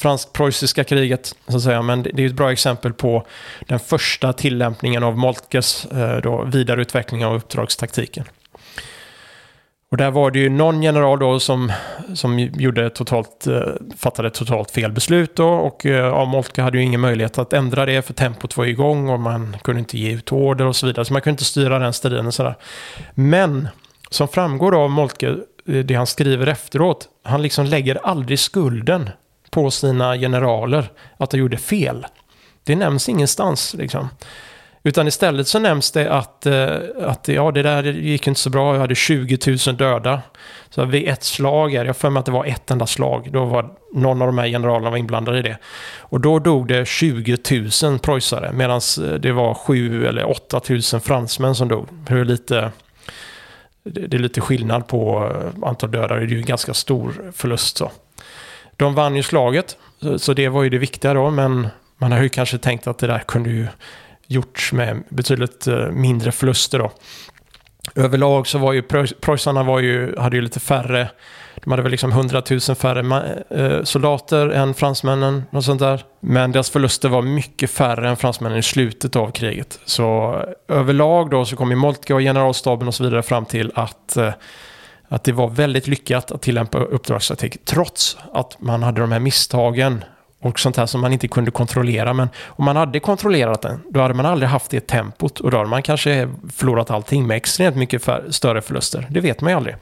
fransk-preussiska 0.00 0.84
kriget, 0.84 1.34
så 1.48 1.56
att 1.56 1.62
säga. 1.62 1.82
Men 1.82 2.02
det 2.02 2.22
är 2.22 2.26
ett 2.26 2.34
bra 2.34 2.52
exempel 2.52 2.92
på 2.92 3.26
den 3.60 3.78
första 3.78 4.32
tillämpningen 4.32 5.02
av 5.02 5.18
Moltkes 5.18 5.84
eh, 5.84 6.16
då, 6.16 6.44
vidareutveckling 6.44 7.24
av 7.24 7.34
uppdragstaktiken. 7.34 8.24
Och 9.90 9.96
där 9.96 10.10
var 10.10 10.30
det 10.30 10.38
ju 10.38 10.48
någon 10.48 10.82
general 10.82 11.18
då 11.18 11.40
som, 11.40 11.72
som 12.14 12.38
gjorde 12.38 12.90
totalt, 12.90 13.46
eh, 13.46 13.60
fattade 13.96 14.30
totalt 14.30 14.70
fel 14.70 14.92
beslut 14.92 15.36
då 15.36 15.48
och 15.48 15.86
eh, 15.86 15.92
ja, 15.92 16.24
Moltke 16.24 16.62
hade 16.62 16.78
ju 16.78 16.84
ingen 16.84 17.00
möjlighet 17.00 17.38
att 17.38 17.52
ändra 17.52 17.86
det 17.86 18.02
för 18.02 18.14
tempot 18.14 18.56
var 18.56 18.64
igång 18.64 19.08
och 19.08 19.20
man 19.20 19.56
kunde 19.62 19.78
inte 19.80 19.98
ge 19.98 20.12
ut 20.12 20.32
order 20.32 20.66
och 20.66 20.76
så 20.76 20.86
vidare. 20.86 21.04
Så 21.04 21.12
man 21.12 21.22
kunde 21.22 21.34
inte 21.34 21.44
styra 21.44 21.78
den 21.78 21.92
striden 21.92 22.26
och 22.26 22.34
sådär. 22.34 22.54
Men 23.14 23.68
som 24.10 24.28
framgår 24.28 24.84
av 24.84 24.90
Moltke, 24.90 25.36
det 25.64 25.94
han 25.94 26.06
skriver 26.06 26.46
efteråt, 26.46 27.08
han 27.24 27.42
liksom 27.42 27.66
lägger 27.66 28.06
aldrig 28.06 28.38
skulden 28.38 29.10
på 29.50 29.70
sina 29.70 30.16
generaler 30.16 30.92
att 31.16 31.30
de 31.30 31.38
gjorde 31.38 31.56
fel. 31.56 32.06
Det 32.64 32.76
nämns 32.76 33.08
ingenstans 33.08 33.74
liksom. 33.74 34.08
Utan 34.82 35.08
istället 35.08 35.48
så 35.48 35.58
nämns 35.58 35.90
det 35.90 36.12
att, 36.12 36.46
eh, 36.46 36.76
att 37.02 37.28
ja, 37.28 37.50
det 37.50 37.62
där 37.62 37.82
gick 37.82 38.26
inte 38.26 38.40
så 38.40 38.50
bra. 38.50 38.74
Jag 38.74 38.80
hade 38.80 38.94
20 38.94 39.38
000 39.66 39.76
döda. 39.76 40.22
Så 40.70 40.84
vid 40.84 41.08
ett 41.08 41.22
slag, 41.22 41.72
jag 41.72 41.96
för 41.96 42.10
mig 42.10 42.20
att 42.20 42.26
det 42.26 42.32
var 42.32 42.44
ett 42.44 42.70
enda 42.70 42.86
slag, 42.86 43.28
då 43.32 43.44
var 43.44 43.70
någon 43.94 44.22
av 44.22 44.28
de 44.28 44.38
här 44.38 44.48
generalerna 44.48 44.90
var 44.90 44.96
inblandade 44.96 45.38
i 45.38 45.42
det. 45.42 45.58
Och 45.98 46.20
då 46.20 46.38
dog 46.38 46.68
det 46.68 46.88
20 46.88 47.36
000 47.82 47.98
preussare 47.98 48.52
medan 48.52 48.80
eh, 49.02 49.14
det 49.14 49.32
var 49.32 49.54
7 49.54 50.06
eller 50.06 50.30
8 50.30 50.60
000 50.68 50.80
fransmän 50.82 51.54
som 51.54 51.68
dog. 51.68 51.88
Hur 52.08 52.24
lite, 52.24 52.70
det 53.82 54.16
är 54.16 54.18
lite 54.18 54.40
skillnad 54.40 54.86
på 54.86 55.32
eh, 55.34 55.68
antal 55.68 55.90
döda, 55.90 56.14
det 56.14 56.20
är 56.20 56.26
ju 56.26 56.38
en 56.38 56.44
ganska 56.44 56.74
stor 56.74 57.32
förlust. 57.34 57.76
Så. 57.76 57.90
De 58.80 58.94
vann 58.94 59.16
ju 59.16 59.22
slaget, 59.22 59.76
så 60.16 60.32
det 60.32 60.48
var 60.48 60.62
ju 60.62 60.70
det 60.70 60.78
viktiga 60.78 61.14
då, 61.14 61.30
men 61.30 61.68
man 61.98 62.12
har 62.12 62.22
ju 62.22 62.28
kanske 62.28 62.58
tänkt 62.58 62.86
att 62.86 62.98
det 62.98 63.06
där 63.06 63.18
kunde 63.18 63.50
ju 63.50 63.66
gjorts 64.26 64.72
med 64.72 65.02
betydligt 65.08 65.66
eh, 65.66 65.90
mindre 65.90 66.32
förluster 66.32 66.78
då. 66.78 66.90
Överlag 67.94 68.46
så 68.46 68.58
var 68.58 68.72
ju 68.72 68.82
preussarna 69.20 69.62
var 69.62 69.80
ju, 69.80 70.16
hade 70.16 70.36
ju 70.36 70.42
lite 70.42 70.60
färre, 70.60 71.08
de 71.56 71.70
hade 71.70 71.82
väl 71.82 71.90
liksom 71.90 72.10
100 72.10 72.42
000 72.50 72.60
färre 72.60 73.44
eh, 73.50 73.84
soldater 73.84 74.48
än 74.48 74.74
fransmännen 74.74 75.42
och 75.50 75.64
sånt 75.64 75.80
där. 75.80 76.04
Men 76.20 76.52
deras 76.52 76.70
förluster 76.70 77.08
var 77.08 77.22
mycket 77.22 77.70
färre 77.70 78.08
än 78.08 78.16
fransmännen 78.16 78.58
i 78.58 78.62
slutet 78.62 79.16
av 79.16 79.30
kriget. 79.30 79.80
Så 79.84 80.36
eh, 80.68 80.76
överlag 80.76 81.30
då 81.30 81.44
så 81.44 81.56
kom 81.56 81.70
ju 81.70 81.76
Moltke 81.76 82.14
och 82.14 82.20
generalstaben 82.20 82.88
och 82.88 82.94
så 82.94 83.04
vidare 83.04 83.22
fram 83.22 83.44
till 83.44 83.72
att 83.74 84.18
att 85.12 85.24
det 85.24 85.32
var 85.32 85.48
väldigt 85.48 85.86
lyckat 85.86 86.32
att 86.32 86.42
tillämpa 86.42 86.78
uppdragsstrategi 86.78 87.58
trots 87.64 88.18
att 88.32 88.60
man 88.60 88.82
hade 88.82 89.00
de 89.00 89.12
här 89.12 89.20
misstagen 89.20 90.04
och 90.40 90.60
sånt 90.60 90.76
här 90.76 90.86
som 90.86 91.00
man 91.00 91.12
inte 91.12 91.28
kunde 91.28 91.50
kontrollera. 91.50 92.12
Men 92.12 92.28
om 92.46 92.64
man 92.64 92.76
hade 92.76 93.00
kontrollerat 93.00 93.62
den, 93.62 93.80
då 93.90 94.00
hade 94.00 94.14
man 94.14 94.26
aldrig 94.26 94.48
haft 94.48 94.70
det 94.70 94.86
tempot 94.86 95.40
och 95.40 95.50
då 95.50 95.56
hade 95.56 95.68
man 95.68 95.82
kanske 95.82 96.28
förlorat 96.52 96.90
allting 96.90 97.26
med 97.26 97.36
extremt 97.36 97.76
mycket 97.76 98.04
för, 98.04 98.26
större 98.30 98.62
förluster. 98.62 99.06
Det 99.10 99.20
vet 99.20 99.40
man 99.40 99.50
ju 99.50 99.56
aldrig. 99.56 99.76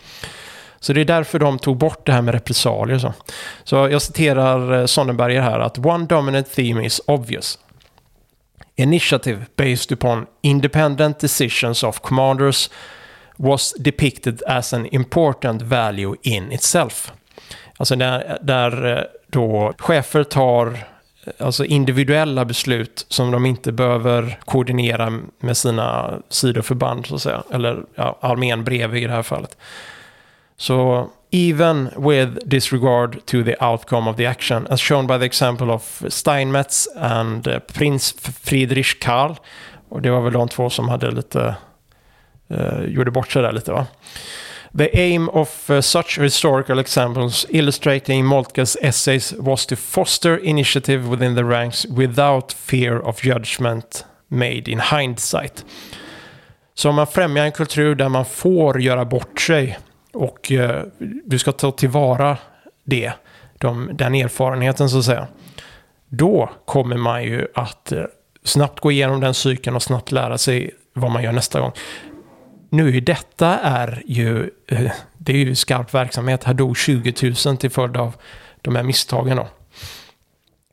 Så 0.80 0.92
det 0.92 1.00
är 1.00 1.04
därför 1.04 1.38
de 1.38 1.58
tog 1.58 1.76
bort 1.76 2.06
det 2.06 2.12
här 2.12 2.22
med 2.22 2.34
repressalier. 2.34 2.98
Så, 2.98 3.12
så 3.64 3.76
jag 3.76 4.02
citerar 4.02 4.80
eh, 4.80 4.86
Sonnenberger 4.86 5.40
här 5.40 5.60
att 5.60 5.78
one 5.78 6.06
dominant 6.06 6.54
theme 6.54 6.86
is 6.86 7.00
obvious. 7.06 7.58
Initiative 8.76 9.46
based 9.56 9.92
upon 9.92 10.26
independent 10.42 11.20
decisions 11.20 11.82
of 11.82 12.00
commanders 12.00 12.70
was 13.38 13.74
depicted 13.78 14.42
as 14.46 14.72
an 14.72 14.86
important 14.86 15.62
value 15.62 16.16
in 16.22 16.52
itself. 16.52 17.12
Alltså 17.76 17.96
där, 17.96 18.38
där 18.42 19.06
då 19.26 19.72
chefer 19.78 20.24
tar 20.24 20.66
eh, 20.66 21.32
alltså 21.38 21.64
individuella 21.64 22.44
beslut 22.44 23.06
som 23.08 23.30
de 23.30 23.46
inte 23.46 23.72
behöver 23.72 24.38
koordinera 24.44 25.20
med 25.40 25.56
sina 25.56 26.18
sidoförband, 26.28 27.06
så 27.06 27.14
att 27.14 27.22
säga. 27.22 27.42
Eller 27.52 27.84
ja, 27.94 28.18
armén 28.20 28.64
bredvid 28.64 29.02
i 29.02 29.06
det 29.06 29.12
här 29.12 29.22
fallet. 29.22 29.56
Så 30.56 31.08
even 31.30 31.90
with 31.96 32.38
disregard 32.46 33.26
to 33.26 33.42
the 33.44 33.56
outcome 33.60 34.10
of 34.10 34.16
the 34.16 34.26
action, 34.26 34.66
as 34.70 34.80
shown 34.80 35.06
by 35.06 35.18
the 35.18 35.26
example 35.26 35.70
of 35.70 36.02
Steinmetz 36.08 36.88
and 36.96 37.48
uh, 37.48 37.58
Prins 37.58 38.14
Friedrich 38.42 38.98
Karl, 39.00 39.34
och 39.88 40.02
det 40.02 40.10
var 40.10 40.20
väl 40.20 40.32
de 40.32 40.48
två 40.48 40.70
som 40.70 40.88
hade 40.88 41.10
lite, 41.10 41.54
uh, 42.50 42.84
gjorde 42.84 43.10
bort 43.10 43.32
sig 43.32 43.42
där 43.42 43.52
lite 43.52 43.72
va. 43.72 43.86
The 44.78 44.90
aim 44.92 45.28
of 45.28 45.70
uh, 45.70 45.80
such 45.80 46.18
historical 46.18 46.78
examples 46.78 47.46
illustrating 47.48 48.24
Moltke's 48.24 48.76
essays 48.82 49.34
was 49.38 49.66
to 49.66 49.76
foster 49.76 50.38
initiative 50.44 51.08
within 51.08 51.36
the 51.36 51.44
ranks 51.44 51.86
without 51.86 52.52
fear 52.52 52.98
of 52.98 53.24
judgment 53.24 54.04
made 54.28 54.70
in 54.70 54.80
hindsight. 54.80 55.64
Så 56.74 56.88
om 56.88 56.94
man 56.94 57.06
främjar 57.06 57.44
en 57.44 57.52
kultur 57.52 57.94
där 57.94 58.08
man 58.08 58.24
får 58.24 58.80
göra 58.80 59.04
bort 59.04 59.40
sig 59.40 59.78
och 60.12 60.50
uh, 60.50 60.82
du 61.24 61.38
ska 61.38 61.52
ta 61.52 61.70
tillvara 61.70 62.38
det, 62.84 63.12
de, 63.58 63.90
den 63.92 64.14
erfarenheten 64.14 64.90
så 64.90 64.98
att 64.98 65.04
säga. 65.04 65.26
Då 66.08 66.50
kommer 66.64 66.96
man 66.96 67.24
ju 67.24 67.46
att 67.54 67.92
uh, 67.92 68.04
snabbt 68.44 68.80
gå 68.80 68.92
igenom 68.92 69.20
den 69.20 69.34
cykeln 69.34 69.76
och 69.76 69.82
snabbt 69.82 70.12
lära 70.12 70.38
sig 70.38 70.70
vad 70.92 71.10
man 71.10 71.22
gör 71.22 71.32
nästa 71.32 71.60
gång 71.60 71.72
nu 72.70 73.00
detta 73.00 73.58
är 73.58 74.02
ju, 74.06 74.50
eh, 74.66 74.92
det 75.18 75.32
är 75.32 75.36
ju 75.36 75.54
skarp 75.54 75.94
verksamhet. 75.94 76.44
Här 76.44 76.54
dog 76.54 76.76
20 76.76 77.34
000 77.46 77.56
till 77.56 77.70
följd 77.70 77.96
av 77.96 78.14
de 78.62 78.76
här 78.76 78.82
misstagen 78.82 79.36
då. 79.36 79.48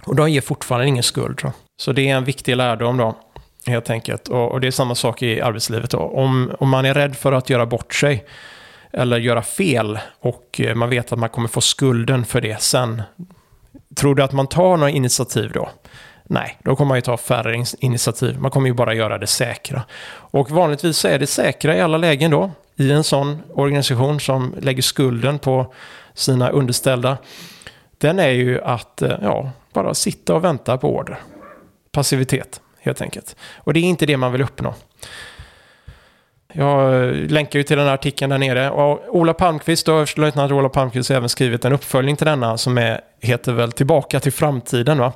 Och 0.04 0.16
de 0.16 0.32
ger 0.32 0.42
fortfarande 0.42 0.88
ingen 0.88 1.04
skuld. 1.04 1.40
Då. 1.44 1.52
Så 1.78 1.92
det 1.92 2.10
är 2.10 2.16
en 2.16 2.26
viktig 2.26 2.56
lärdom 2.56 2.98
då, 2.98 3.18
helt 3.66 3.90
enkelt. 3.90 4.28
Och, 4.28 4.52
och, 4.52 4.62
det 4.62 4.68
är 4.68 4.72
samma 4.72 4.96
sak 4.96 5.22
i 5.22 5.42
arbetslivet 5.42 5.90
då. 5.90 6.00
Om, 6.00 6.52
om 6.60 6.70
man 6.70 6.86
är 6.86 6.94
rädd 6.94 7.16
för 7.16 7.32
att 7.32 7.50
göra 7.50 7.66
bort 7.66 7.94
sig 7.94 8.26
eller 8.94 9.18
göra 9.18 9.42
fel 9.42 10.00
och 10.20 10.62
eh, 10.64 10.76
man 10.76 10.90
vet 10.90 11.12
att 11.12 11.20
man 11.20 11.30
kommer 11.30 11.48
få 11.48 11.62
skulden 11.62 12.26
för 12.26 12.42
det 12.42 12.62
sen. 12.62 13.02
Tror 13.96 14.16
du 14.16 14.24
att 14.24 14.32
man 14.32 14.48
tar 14.48 14.78
några 14.78 14.90
initiativ 14.90 15.52
då? 15.54 15.70
Nej, 16.28 16.58
då 16.64 16.76
kommer 16.76 16.88
man 16.88 16.98
ju 16.98 17.02
ta 17.02 17.18
färre 17.18 17.66
initiativ. 17.80 18.40
Man 18.40 18.52
kommer 18.52 18.68
ju 18.68 18.74
bara 18.74 18.94
göra 18.94 19.18
det 19.18 19.28
säkra. 19.28 19.84
Och 20.08 20.52
vanligtvis 20.52 20.98
så 20.98 21.08
är 21.08 21.20
det 21.20 21.28
säkra 21.28 21.76
i 21.76 21.82
alla 21.82 21.98
lägen 21.98 22.32
då. 22.32 22.52
I 22.76 22.92
en 22.92 23.04
sån 23.04 23.42
organisation 23.54 24.20
som 24.20 24.56
lägger 24.62 24.82
skulden 24.82 25.40
på 25.40 25.74
sina 26.14 26.50
underställda. 26.50 27.18
Den 27.98 28.20
är 28.20 28.30
ju 28.30 28.62
att 28.62 29.02
eh, 29.02 29.18
ja, 29.22 29.52
bara 29.74 29.94
sitta 29.94 30.36
och 30.36 30.44
vänta 30.44 30.78
på 30.78 30.96
order. 30.96 31.20
Passivitet, 31.92 32.62
helt 32.80 33.02
enkelt. 33.02 33.36
Och 33.58 33.74
det 33.74 33.80
är 33.80 33.84
inte 33.84 34.06
det 34.06 34.18
man 34.18 34.32
vill 34.32 34.42
uppnå. 34.42 34.74
Jag 36.58 37.15
länkar 37.15 37.60
ju 37.60 37.63
till 37.63 37.78
den 37.78 37.88
här 37.88 37.94
artikeln 37.94 38.30
där 38.30 38.38
nere. 38.38 38.70
Och 38.70 39.15
Ola 39.15 39.34
Palmqvist, 39.34 39.89
överstelöjtnant 39.89 40.52
Ola 40.52 40.70
Palmqvist, 40.70 41.10
har 41.10 41.15
även 41.15 41.30
skrivit 41.30 41.65
en 41.65 41.74
uppföljning 41.74 42.15
till 42.15 42.26
denna 42.26 42.58
som 42.58 42.78
är, 42.78 43.02
heter 43.22 43.54
väl 43.54 43.72
Tillbaka 43.72 44.20
till 44.20 44.32
framtiden. 44.32 44.98
Va? 44.98 45.13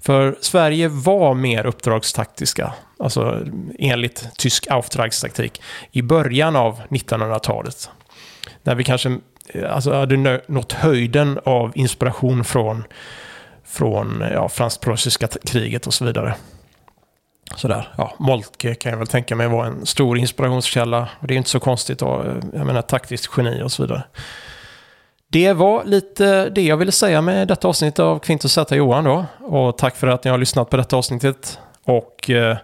För 0.00 0.36
Sverige 0.40 0.88
var 0.88 1.34
mer 1.34 1.66
uppdragstaktiska, 1.66 2.72
alltså 2.98 3.46
enligt 3.78 4.28
tysk 4.38 4.66
Auftragstaktik, 4.70 5.62
i 5.90 6.02
början 6.02 6.56
av 6.56 6.80
1900-talet. 6.88 7.90
När 8.62 8.74
vi 8.74 8.84
kanske 8.84 9.18
alltså, 9.70 9.92
hade 9.92 10.40
nått 10.46 10.72
höjden 10.72 11.40
av 11.44 11.72
inspiration 11.74 12.44
från, 12.44 12.84
från 13.64 14.24
ja, 14.32 14.48
fransk-preussiska 14.48 15.28
kriget 15.44 15.86
och 15.86 15.94
så 15.94 16.04
vidare. 16.04 16.34
Sådär, 17.56 17.88
ja, 17.96 18.14
Moltke 18.18 18.74
kan 18.74 18.90
jag 18.90 18.98
väl 18.98 19.06
tänka 19.06 19.36
mig 19.36 19.48
var 19.48 19.64
en 19.64 19.86
stor 19.86 20.18
inspirationskälla. 20.18 21.08
Och 21.18 21.26
det 21.26 21.34
är 21.34 21.36
inte 21.36 21.50
så 21.50 21.60
konstigt 21.60 21.98
då, 21.98 22.22
eh, 22.22 22.34
jag 22.52 22.66
menar 22.66 22.82
taktiskt 22.82 23.30
geni 23.36 23.62
och 23.62 23.72
så 23.72 23.82
vidare. 23.82 24.02
Det 25.28 25.52
var 25.52 25.84
lite 25.84 26.50
det 26.50 26.62
jag 26.62 26.76
ville 26.76 26.92
säga 26.92 27.20
med 27.20 27.48
detta 27.48 27.68
avsnitt 27.68 27.98
av 27.98 28.18
Quintus 28.18 28.52
Z 28.52 28.76
Johan 28.76 29.04
då. 29.04 29.24
Och 29.40 29.78
tack 29.78 29.96
för 29.96 30.06
att 30.06 30.24
ni 30.24 30.30
har 30.30 30.38
lyssnat 30.38 30.70
på 30.70 30.76
detta 30.76 30.96
avsnittet. 30.96 31.58
Och 31.84 32.30
eh, 32.30 32.56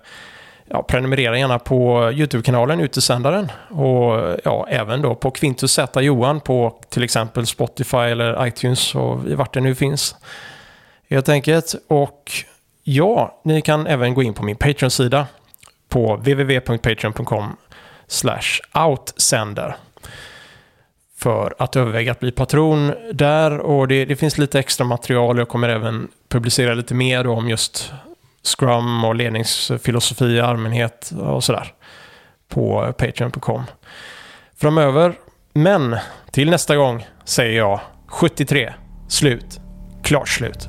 ja, 0.66 0.82
prenumerera 0.82 1.38
gärna 1.38 1.58
på 1.58 2.10
YouTube-kanalen 2.12 2.80
Utesändaren. 2.80 3.52
Och 3.70 4.36
ja, 4.44 4.66
även 4.68 5.02
då 5.02 5.14
på 5.14 5.30
Quintus 5.30 5.72
Z 5.72 6.00
Johan 6.00 6.40
på 6.40 6.80
till 6.88 7.02
exempel 7.02 7.46
Spotify 7.46 7.96
eller 7.96 8.46
iTunes 8.46 8.94
och 8.94 9.18
vart 9.18 9.54
det 9.54 9.60
nu 9.60 9.74
finns. 9.74 10.16
Helt 11.10 11.28
enkelt. 11.28 11.74
Och 11.88 12.32
Ja, 12.90 13.40
ni 13.44 13.62
kan 13.62 13.86
även 13.86 14.14
gå 14.14 14.22
in 14.22 14.34
på 14.34 14.44
min 14.44 14.56
Patreon-sida 14.56 15.26
på 15.88 16.16
www.patreon.com 16.16 17.56
outsender 18.74 19.76
för 21.16 21.54
att 21.58 21.76
överväga 21.76 22.12
att 22.12 22.20
bli 22.20 22.32
patron 22.32 22.94
där 23.12 23.58
och 23.58 23.88
det, 23.88 24.04
det, 24.04 24.16
finns 24.16 24.38
lite 24.38 24.58
extra 24.58 24.86
material. 24.86 25.38
Jag 25.38 25.48
kommer 25.48 25.68
även 25.68 26.08
publicera 26.28 26.74
lite 26.74 26.94
mer 26.94 27.26
om 27.26 27.48
just 27.48 27.92
Scrum 28.42 29.04
och 29.04 29.14
ledningsfilosofi 29.14 30.24
i 30.24 30.40
allmänhet 30.40 31.12
och 31.20 31.44
sådär 31.44 31.72
på 32.48 32.94
patreon.com 32.98 33.62
framöver. 34.56 35.14
Men 35.52 35.96
till 36.30 36.50
nästa 36.50 36.76
gång 36.76 37.06
säger 37.24 37.58
jag 37.58 37.80
73, 38.06 38.72
slut, 39.08 39.60
klart 40.02 40.28
slut. 40.28 40.68